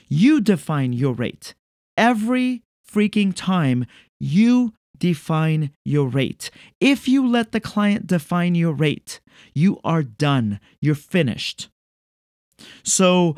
You 0.08 0.40
define 0.40 0.94
your 0.94 1.14
rate. 1.14 1.56
Every 1.98 2.64
freaking 2.90 3.34
time, 3.36 3.86
you 4.20 4.74
define 5.00 5.72
your 5.84 6.08
rate. 6.08 6.52
If 6.80 7.08
you 7.08 7.28
let 7.28 7.52
the 7.52 7.60
client 7.60 8.08
define 8.08 8.56
your 8.56 8.74
rate, 8.74 9.20
you 9.54 9.80
are 9.84 10.04
done. 10.04 10.60
You're 10.82 10.96
finished. 10.96 11.70
So 12.84 13.36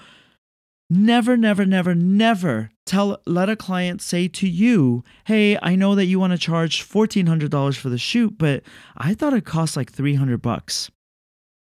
never, 0.89 1.37
never, 1.37 1.65
never, 1.65 1.95
never 1.95 2.71
tell 2.85 3.21
let 3.25 3.49
a 3.49 3.55
client 3.55 4.01
say 4.01 4.27
to 4.27 4.47
you, 4.47 5.03
"Hey, 5.25 5.57
I 5.61 5.75
know 5.75 5.95
that 5.95 6.05
you 6.05 6.19
want 6.19 6.31
to 6.31 6.37
charge 6.37 6.81
$1400 6.83 7.77
for 7.77 7.89
the 7.89 7.97
shoot, 7.97 8.37
but 8.37 8.63
I 8.97 9.13
thought 9.13 9.33
it 9.33 9.45
cost 9.45 9.77
like 9.77 9.91
300 9.91 10.41
bucks." 10.41 10.91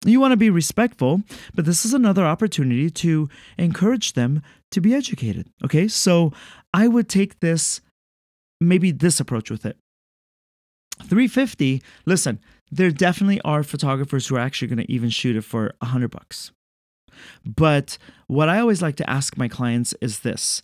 You 0.04 0.20
want 0.20 0.32
to 0.32 0.36
be 0.36 0.50
respectful, 0.50 1.22
but 1.54 1.64
this 1.64 1.86
is 1.86 1.94
another 1.94 2.26
opportunity 2.26 2.90
to 2.90 3.28
encourage 3.56 4.12
them 4.12 4.42
to 4.70 4.82
be 4.82 4.94
educated. 4.94 5.48
Okay? 5.64 5.88
So, 5.88 6.32
I 6.74 6.88
would 6.88 7.08
take 7.08 7.40
this 7.40 7.80
maybe 8.60 8.90
this 8.90 9.20
approach 9.20 9.50
with 9.50 9.64
it. 9.64 9.78
350, 11.02 11.82
listen, 12.06 12.40
there 12.70 12.90
definitely 12.90 13.40
are 13.42 13.62
photographers 13.62 14.26
who 14.26 14.36
are 14.36 14.40
actually 14.40 14.68
going 14.68 14.84
to 14.84 14.92
even 14.92 15.10
shoot 15.10 15.36
it 15.36 15.42
for 15.42 15.74
100 15.80 16.10
bucks. 16.10 16.50
But 17.44 17.98
what 18.26 18.48
I 18.48 18.58
always 18.58 18.82
like 18.82 18.96
to 18.96 19.08
ask 19.08 19.36
my 19.36 19.48
clients 19.48 19.94
is 20.00 20.20
this 20.20 20.62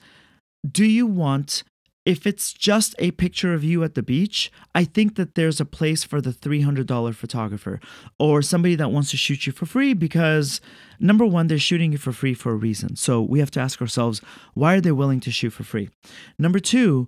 Do 0.68 0.84
you 0.84 1.06
want, 1.06 1.62
if 2.04 2.26
it's 2.26 2.52
just 2.52 2.94
a 2.98 3.12
picture 3.12 3.54
of 3.54 3.62
you 3.62 3.84
at 3.84 3.94
the 3.94 4.02
beach, 4.02 4.50
I 4.74 4.84
think 4.84 5.16
that 5.16 5.34
there's 5.34 5.60
a 5.60 5.64
place 5.64 6.02
for 6.02 6.20
the 6.20 6.30
$300 6.32 7.14
photographer 7.14 7.80
or 8.18 8.42
somebody 8.42 8.74
that 8.76 8.90
wants 8.90 9.10
to 9.12 9.16
shoot 9.16 9.46
you 9.46 9.52
for 9.52 9.66
free 9.66 9.94
because 9.94 10.60
number 10.98 11.24
one, 11.24 11.46
they're 11.46 11.58
shooting 11.58 11.92
you 11.92 11.98
for 11.98 12.12
free 12.12 12.34
for 12.34 12.52
a 12.52 12.56
reason. 12.56 12.96
So 12.96 13.22
we 13.22 13.38
have 13.38 13.50
to 13.52 13.60
ask 13.60 13.80
ourselves, 13.80 14.20
why 14.54 14.74
are 14.74 14.80
they 14.80 14.92
willing 14.92 15.20
to 15.20 15.30
shoot 15.30 15.50
for 15.50 15.64
free? 15.64 15.90
Number 16.38 16.58
two, 16.58 17.06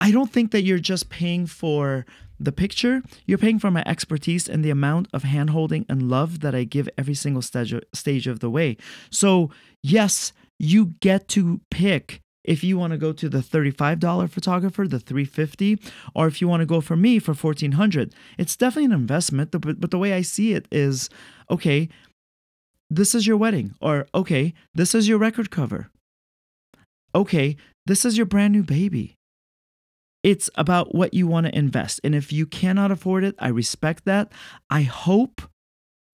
I 0.00 0.10
don't 0.10 0.32
think 0.32 0.50
that 0.52 0.62
you're 0.62 0.78
just 0.78 1.10
paying 1.10 1.46
for 1.46 2.06
the 2.40 2.52
picture, 2.52 3.02
you're 3.26 3.38
paying 3.38 3.58
for 3.58 3.70
my 3.70 3.82
expertise 3.86 4.48
and 4.48 4.64
the 4.64 4.70
amount 4.70 5.08
of 5.12 5.22
handholding 5.22 5.84
and 5.88 6.10
love 6.10 6.40
that 6.40 6.54
I 6.54 6.64
give 6.64 6.88
every 6.98 7.14
single 7.14 7.42
stage, 7.42 7.74
stage 7.92 8.26
of 8.26 8.40
the 8.40 8.50
way. 8.50 8.76
So, 9.10 9.50
yes, 9.82 10.32
you 10.58 10.94
get 11.00 11.28
to 11.28 11.60
pick 11.70 12.20
if 12.44 12.62
you 12.62 12.76
want 12.76 12.92
to 12.92 12.98
go 12.98 13.12
to 13.12 13.28
the 13.28 13.38
$35 13.38 14.30
photographer, 14.30 14.86
the 14.86 15.00
350, 15.00 15.78
or 16.14 16.26
if 16.26 16.40
you 16.40 16.48
want 16.48 16.60
to 16.60 16.66
go 16.66 16.80
for 16.80 16.96
me 16.96 17.18
for 17.18 17.32
1400. 17.32 18.14
It's 18.38 18.56
definitely 18.56 18.86
an 18.86 18.92
investment, 18.92 19.50
but, 19.50 19.80
but 19.80 19.90
the 19.90 19.98
way 19.98 20.12
I 20.12 20.22
see 20.22 20.52
it 20.52 20.66
is, 20.70 21.08
okay, 21.50 21.88
this 22.90 23.14
is 23.14 23.26
your 23.26 23.36
wedding 23.36 23.74
or 23.80 24.06
okay, 24.14 24.54
this 24.74 24.94
is 24.94 25.08
your 25.08 25.18
record 25.18 25.50
cover. 25.50 25.90
Okay, 27.14 27.56
this 27.86 28.04
is 28.04 28.16
your 28.16 28.26
brand 28.26 28.52
new 28.52 28.62
baby. 28.62 29.16
It's 30.24 30.48
about 30.56 30.94
what 30.94 31.12
you 31.12 31.26
want 31.26 31.46
to 31.46 31.56
invest. 31.56 32.00
And 32.02 32.14
if 32.14 32.32
you 32.32 32.46
cannot 32.46 32.90
afford 32.90 33.24
it, 33.24 33.34
I 33.38 33.48
respect 33.48 34.06
that. 34.06 34.32
I 34.70 34.82
hope 34.82 35.42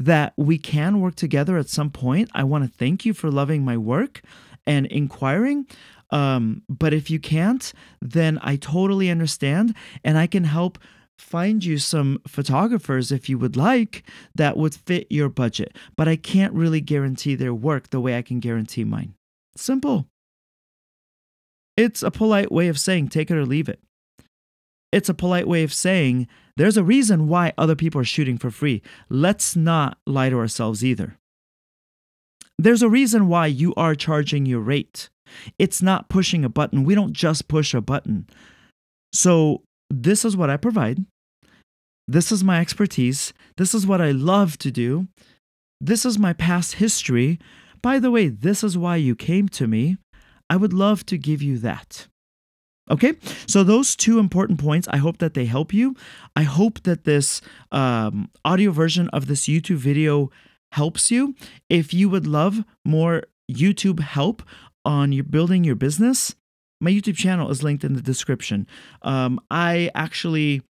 that 0.00 0.32
we 0.36 0.58
can 0.58 1.00
work 1.00 1.14
together 1.14 1.56
at 1.56 1.68
some 1.68 1.90
point. 1.90 2.28
I 2.34 2.42
want 2.42 2.64
to 2.64 2.76
thank 2.76 3.06
you 3.06 3.14
for 3.14 3.30
loving 3.30 3.64
my 3.64 3.76
work 3.76 4.20
and 4.66 4.86
inquiring. 4.86 5.66
Um, 6.10 6.62
but 6.68 6.92
if 6.92 7.08
you 7.08 7.20
can't, 7.20 7.72
then 8.02 8.40
I 8.42 8.56
totally 8.56 9.10
understand 9.10 9.76
and 10.02 10.18
I 10.18 10.26
can 10.26 10.42
help 10.44 10.78
find 11.16 11.64
you 11.64 11.78
some 11.78 12.20
photographers 12.26 13.12
if 13.12 13.28
you 13.28 13.38
would 13.38 13.56
like 13.56 14.02
that 14.34 14.56
would 14.56 14.74
fit 14.74 15.06
your 15.08 15.28
budget. 15.28 15.76
But 15.96 16.08
I 16.08 16.16
can't 16.16 16.52
really 16.52 16.80
guarantee 16.80 17.36
their 17.36 17.54
work 17.54 17.90
the 17.90 18.00
way 18.00 18.18
I 18.18 18.22
can 18.22 18.40
guarantee 18.40 18.82
mine. 18.82 19.14
Simple. 19.54 20.08
It's 21.76 22.02
a 22.02 22.10
polite 22.10 22.50
way 22.50 22.66
of 22.66 22.80
saying 22.80 23.08
take 23.08 23.30
it 23.30 23.36
or 23.36 23.46
leave 23.46 23.68
it. 23.68 23.80
It's 24.92 25.08
a 25.08 25.14
polite 25.14 25.46
way 25.46 25.62
of 25.62 25.72
saying 25.72 26.26
there's 26.56 26.76
a 26.76 26.84
reason 26.84 27.28
why 27.28 27.52
other 27.56 27.76
people 27.76 28.00
are 28.00 28.04
shooting 28.04 28.38
for 28.38 28.50
free. 28.50 28.82
Let's 29.08 29.54
not 29.56 29.98
lie 30.06 30.30
to 30.30 30.38
ourselves 30.38 30.84
either. 30.84 31.16
There's 32.58 32.82
a 32.82 32.88
reason 32.90 33.28
why 33.28 33.46
you 33.46 33.72
are 33.76 33.94
charging 33.94 34.44
your 34.44 34.60
rate. 34.60 35.08
It's 35.58 35.80
not 35.80 36.08
pushing 36.08 36.44
a 36.44 36.48
button. 36.48 36.84
We 36.84 36.94
don't 36.94 37.12
just 37.12 37.48
push 37.48 37.72
a 37.72 37.80
button. 37.80 38.26
So, 39.12 39.62
this 39.88 40.24
is 40.24 40.36
what 40.36 40.50
I 40.50 40.56
provide. 40.56 41.04
This 42.06 42.32
is 42.32 42.44
my 42.44 42.60
expertise. 42.60 43.32
This 43.56 43.74
is 43.74 43.86
what 43.86 44.00
I 44.00 44.10
love 44.10 44.58
to 44.58 44.70
do. 44.70 45.08
This 45.80 46.04
is 46.04 46.18
my 46.18 46.32
past 46.32 46.74
history. 46.74 47.38
By 47.80 47.98
the 47.98 48.10
way, 48.10 48.28
this 48.28 48.62
is 48.62 48.76
why 48.76 48.96
you 48.96 49.16
came 49.16 49.48
to 49.50 49.66
me. 49.66 49.96
I 50.50 50.56
would 50.56 50.72
love 50.72 51.06
to 51.06 51.16
give 51.16 51.40
you 51.40 51.58
that. 51.58 52.08
Okay, 52.90 53.14
so 53.46 53.62
those 53.62 53.94
two 53.94 54.18
important 54.18 54.58
points, 54.58 54.88
I 54.90 54.96
hope 54.96 55.18
that 55.18 55.34
they 55.34 55.44
help 55.44 55.72
you. 55.72 55.94
I 56.34 56.42
hope 56.42 56.82
that 56.82 57.04
this 57.04 57.40
um, 57.70 58.30
audio 58.44 58.72
version 58.72 59.08
of 59.10 59.26
this 59.26 59.46
YouTube 59.46 59.76
video 59.76 60.30
helps 60.72 61.10
you. 61.10 61.36
If 61.68 61.94
you 61.94 62.08
would 62.08 62.26
love 62.26 62.64
more 62.84 63.22
YouTube 63.50 64.00
help 64.00 64.42
on 64.84 65.12
your 65.12 65.24
building 65.24 65.62
your 65.62 65.76
business, 65.76 66.34
my 66.80 66.90
YouTube 66.90 67.16
channel 67.16 67.50
is 67.50 67.62
linked 67.62 67.84
in 67.84 67.92
the 67.92 68.02
description. 68.02 68.66
Um, 69.02 69.38
I 69.52 69.90
actually, 69.94 70.62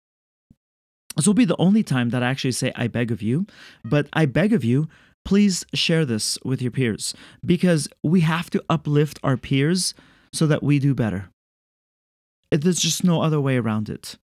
this 1.16 1.26
will 1.26 1.34
be 1.34 1.46
the 1.46 1.56
only 1.58 1.84
time 1.84 2.10
that 2.10 2.22
I 2.22 2.30
actually 2.30 2.52
say 2.52 2.74
I 2.76 2.88
beg 2.88 3.12
of 3.12 3.22
you, 3.22 3.46
but 3.86 4.08
I 4.12 4.26
beg 4.26 4.52
of 4.52 4.66
you, 4.66 4.90
please 5.24 5.66
share 5.74 6.04
this 6.04 6.38
with 6.44 6.62
your 6.62 6.72
peers 6.72 7.14
because 7.46 7.88
we 8.04 8.22
have 8.22 8.50
to 8.50 8.64
uplift 8.70 9.20
our 9.24 9.38
peers 9.38 9.94
so 10.34 10.48
that 10.48 10.64
we 10.64 10.80
do 10.80 10.94
better. 10.94 11.30
There's 12.52 12.80
just 12.80 13.04
no 13.04 13.22
other 13.22 13.40
way 13.40 13.58
around 13.58 13.90
it. 13.90 14.18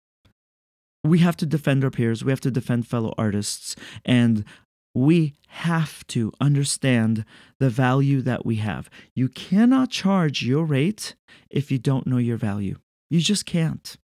We 1.04 1.20
have 1.20 1.36
to 1.38 1.46
defend 1.46 1.84
our 1.84 1.92
peers, 1.92 2.24
we 2.24 2.32
have 2.32 2.40
to 2.42 2.52
defend 2.52 2.88
fellow 2.88 3.14
artists, 3.18 3.76
and 4.06 4.46
we 4.96 5.34
have 5.48 6.06
to 6.08 6.32
understand 6.40 7.26
the 7.60 7.70
value 7.70 8.22
that 8.22 8.46
we 8.46 8.58
have. 8.58 8.90
You 9.16 9.28
cannot 9.28 9.90
charge 9.90 10.44
your 10.44 10.64
rate 10.66 11.16
if 11.50 11.72
you 11.72 11.80
don't 11.80 12.08
know 12.08 12.18
your 12.18 12.38
value. 12.38 12.78
You 13.10 13.20
just 13.20 13.46
can't. 13.46 13.98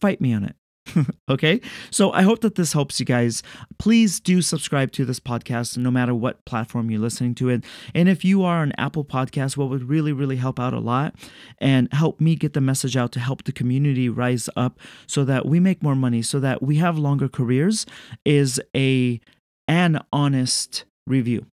Fight 0.00 0.20
me 0.20 0.32
on 0.32 0.44
it. 0.44 0.56
okay. 1.28 1.60
So 1.90 2.12
I 2.12 2.22
hope 2.22 2.40
that 2.40 2.54
this 2.54 2.72
helps 2.72 3.00
you 3.00 3.06
guys. 3.06 3.42
Please 3.78 4.20
do 4.20 4.42
subscribe 4.42 4.92
to 4.92 5.04
this 5.04 5.20
podcast 5.20 5.76
no 5.76 5.90
matter 5.90 6.14
what 6.14 6.44
platform 6.44 6.90
you're 6.90 7.00
listening 7.00 7.34
to 7.36 7.48
it. 7.48 7.64
And 7.94 8.08
if 8.08 8.24
you 8.24 8.42
are 8.44 8.62
an 8.62 8.72
Apple 8.78 9.04
Podcast, 9.04 9.56
what 9.56 9.68
would 9.68 9.84
really, 9.84 10.12
really 10.12 10.36
help 10.36 10.60
out 10.60 10.72
a 10.72 10.80
lot 10.80 11.14
and 11.58 11.92
help 11.92 12.20
me 12.20 12.34
get 12.34 12.52
the 12.52 12.60
message 12.60 12.96
out 12.96 13.12
to 13.12 13.20
help 13.20 13.44
the 13.44 13.52
community 13.52 14.08
rise 14.08 14.48
up 14.56 14.78
so 15.06 15.24
that 15.24 15.46
we 15.46 15.60
make 15.60 15.82
more 15.82 15.94
money, 15.94 16.22
so 16.22 16.40
that 16.40 16.62
we 16.62 16.76
have 16.76 16.98
longer 16.98 17.28
careers 17.28 17.86
is 18.24 18.60
a 18.74 19.20
an 19.68 19.98
honest 20.12 20.84
review 21.06 21.46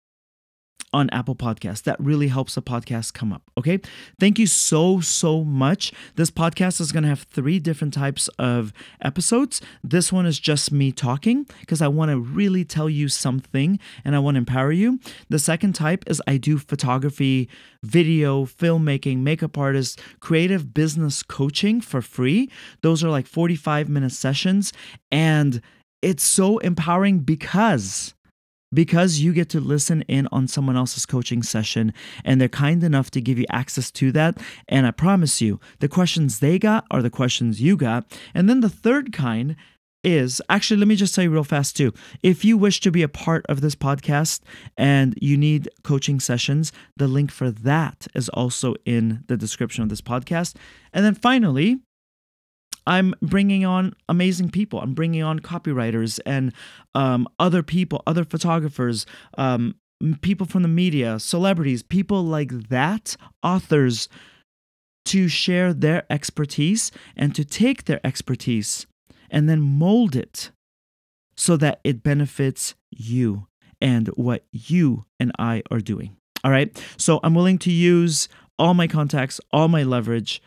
on 0.93 1.09
Apple 1.11 1.35
Podcasts. 1.35 1.83
That 1.83 1.99
really 1.99 2.27
helps 2.27 2.55
the 2.55 2.61
podcast 2.61 3.13
come 3.13 3.31
up. 3.31 3.43
Okay. 3.57 3.79
Thank 4.19 4.39
you 4.39 4.47
so, 4.47 4.99
so 4.99 5.43
much. 5.43 5.91
This 6.15 6.31
podcast 6.31 6.81
is 6.81 6.91
going 6.91 7.03
to 7.03 7.09
have 7.09 7.23
three 7.23 7.59
different 7.59 7.93
types 7.93 8.27
of 8.39 8.73
episodes. 9.01 9.61
This 9.83 10.11
one 10.11 10.25
is 10.25 10.39
just 10.39 10.71
me 10.71 10.91
talking 10.91 11.45
because 11.59 11.81
I 11.81 11.87
want 11.87 12.11
to 12.11 12.19
really 12.19 12.65
tell 12.65 12.89
you 12.89 13.07
something 13.07 13.79
and 14.03 14.15
I 14.15 14.19
want 14.19 14.35
to 14.35 14.39
empower 14.39 14.71
you. 14.71 14.99
The 15.29 15.39
second 15.39 15.73
type 15.73 16.03
is 16.07 16.21
I 16.27 16.37
do 16.37 16.57
photography, 16.57 17.49
video, 17.83 18.45
filmmaking, 18.45 19.19
makeup 19.19 19.57
artist, 19.57 20.01
creative 20.19 20.73
business 20.73 21.23
coaching 21.23 21.81
for 21.81 22.01
free. 22.01 22.49
Those 22.81 23.03
are 23.03 23.09
like 23.09 23.27
45 23.27 23.89
minute 23.89 24.11
sessions. 24.11 24.73
And 25.11 25.61
it's 26.01 26.23
so 26.23 26.57
empowering 26.59 27.19
because 27.19 28.13
because 28.73 29.19
you 29.19 29.33
get 29.33 29.49
to 29.49 29.59
listen 29.59 30.01
in 30.03 30.27
on 30.31 30.47
someone 30.47 30.77
else's 30.77 31.05
coaching 31.05 31.43
session 31.43 31.93
and 32.23 32.39
they're 32.39 32.49
kind 32.49 32.83
enough 32.83 33.11
to 33.11 33.21
give 33.21 33.37
you 33.37 33.45
access 33.49 33.91
to 33.91 34.11
that. 34.13 34.37
And 34.67 34.85
I 34.87 34.91
promise 34.91 35.41
you, 35.41 35.59
the 35.79 35.87
questions 35.87 36.39
they 36.39 36.57
got 36.59 36.85
are 36.91 37.01
the 37.01 37.09
questions 37.09 37.61
you 37.61 37.77
got. 37.77 38.17
And 38.33 38.49
then 38.49 38.61
the 38.61 38.69
third 38.69 39.11
kind 39.13 39.55
is 40.03 40.41
actually, 40.49 40.77
let 40.77 40.87
me 40.87 40.95
just 40.95 41.13
tell 41.13 41.23
you 41.23 41.29
real 41.29 41.43
fast 41.43 41.77
too. 41.77 41.93
If 42.23 42.43
you 42.43 42.57
wish 42.57 42.79
to 42.81 42.91
be 42.91 43.03
a 43.03 43.07
part 43.07 43.45
of 43.47 43.61
this 43.61 43.75
podcast 43.75 44.41
and 44.77 45.13
you 45.21 45.37
need 45.37 45.69
coaching 45.83 46.19
sessions, 46.19 46.71
the 46.97 47.07
link 47.07 47.31
for 47.31 47.51
that 47.51 48.07
is 48.15 48.29
also 48.29 48.75
in 48.85 49.23
the 49.27 49.37
description 49.37 49.83
of 49.83 49.89
this 49.89 50.01
podcast. 50.01 50.55
And 50.93 51.05
then 51.05 51.13
finally, 51.13 51.81
I'm 52.87 53.13
bringing 53.21 53.65
on 53.65 53.93
amazing 54.09 54.49
people. 54.49 54.79
I'm 54.79 54.93
bringing 54.93 55.23
on 55.23 55.39
copywriters 55.39 56.19
and 56.25 56.53
um, 56.95 57.27
other 57.39 57.63
people, 57.63 58.01
other 58.07 58.23
photographers, 58.23 59.05
um, 59.37 59.75
people 60.21 60.47
from 60.47 60.63
the 60.63 60.67
media, 60.67 61.19
celebrities, 61.19 61.83
people 61.83 62.23
like 62.23 62.69
that, 62.69 63.15
authors, 63.43 64.09
to 65.05 65.27
share 65.27 65.73
their 65.73 66.03
expertise 66.09 66.91
and 67.15 67.35
to 67.35 67.43
take 67.43 67.85
their 67.85 67.99
expertise 68.03 68.85
and 69.29 69.49
then 69.49 69.61
mold 69.61 70.15
it 70.15 70.51
so 71.35 71.57
that 71.57 71.79
it 71.83 72.03
benefits 72.03 72.75
you 72.91 73.47
and 73.79 74.07
what 74.09 74.45
you 74.51 75.05
and 75.19 75.31
I 75.39 75.63
are 75.71 75.79
doing. 75.79 76.17
All 76.43 76.51
right. 76.51 76.83
So 76.97 77.19
I'm 77.23 77.33
willing 77.33 77.57
to 77.59 77.71
use 77.71 78.27
all 78.59 78.73
my 78.73 78.87
contacts, 78.87 79.39
all 79.51 79.67
my 79.67 79.83
leverage 79.83 80.41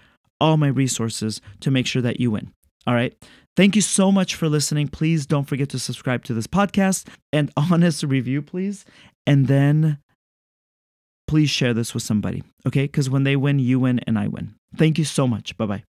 all 0.45 0.59
my 0.59 0.67
resources 0.69 1.41
to 1.61 1.71
make 1.71 1.87
sure 1.87 2.03
that 2.03 2.21
you 2.21 2.31
win. 2.31 2.53
All 2.87 2.93
right. 2.95 3.15
Thank 3.57 3.77
you 3.77 3.83
so 3.83 4.13
much 4.13 4.35
for 4.35 4.47
listening. 4.47 4.89
Please 4.89 5.25
don't 5.25 5.49
forget 5.49 5.71
to 5.71 5.79
subscribe 5.79 6.23
to 6.25 6.35
this 6.35 6.47
podcast 6.47 7.09
and 7.33 7.51
honest 7.57 8.03
review, 8.03 8.43
please. 8.43 8.85
And 9.27 9.47
then 9.47 9.99
please 11.27 11.49
share 11.49 11.73
this 11.73 11.95
with 11.95 12.03
somebody, 12.03 12.43
okay? 12.67 12.83
Because 12.83 13.09
when 13.09 13.25
they 13.25 13.37
win, 13.37 13.59
you 13.59 13.81
win 13.81 14.01
and 14.01 14.19
I 14.19 14.29
win. 14.29 14.55
Thank 14.77 14.99
you 14.99 15.05
so 15.05 15.27
much. 15.27 15.57
Bye 15.57 15.67
bye. 15.67 15.85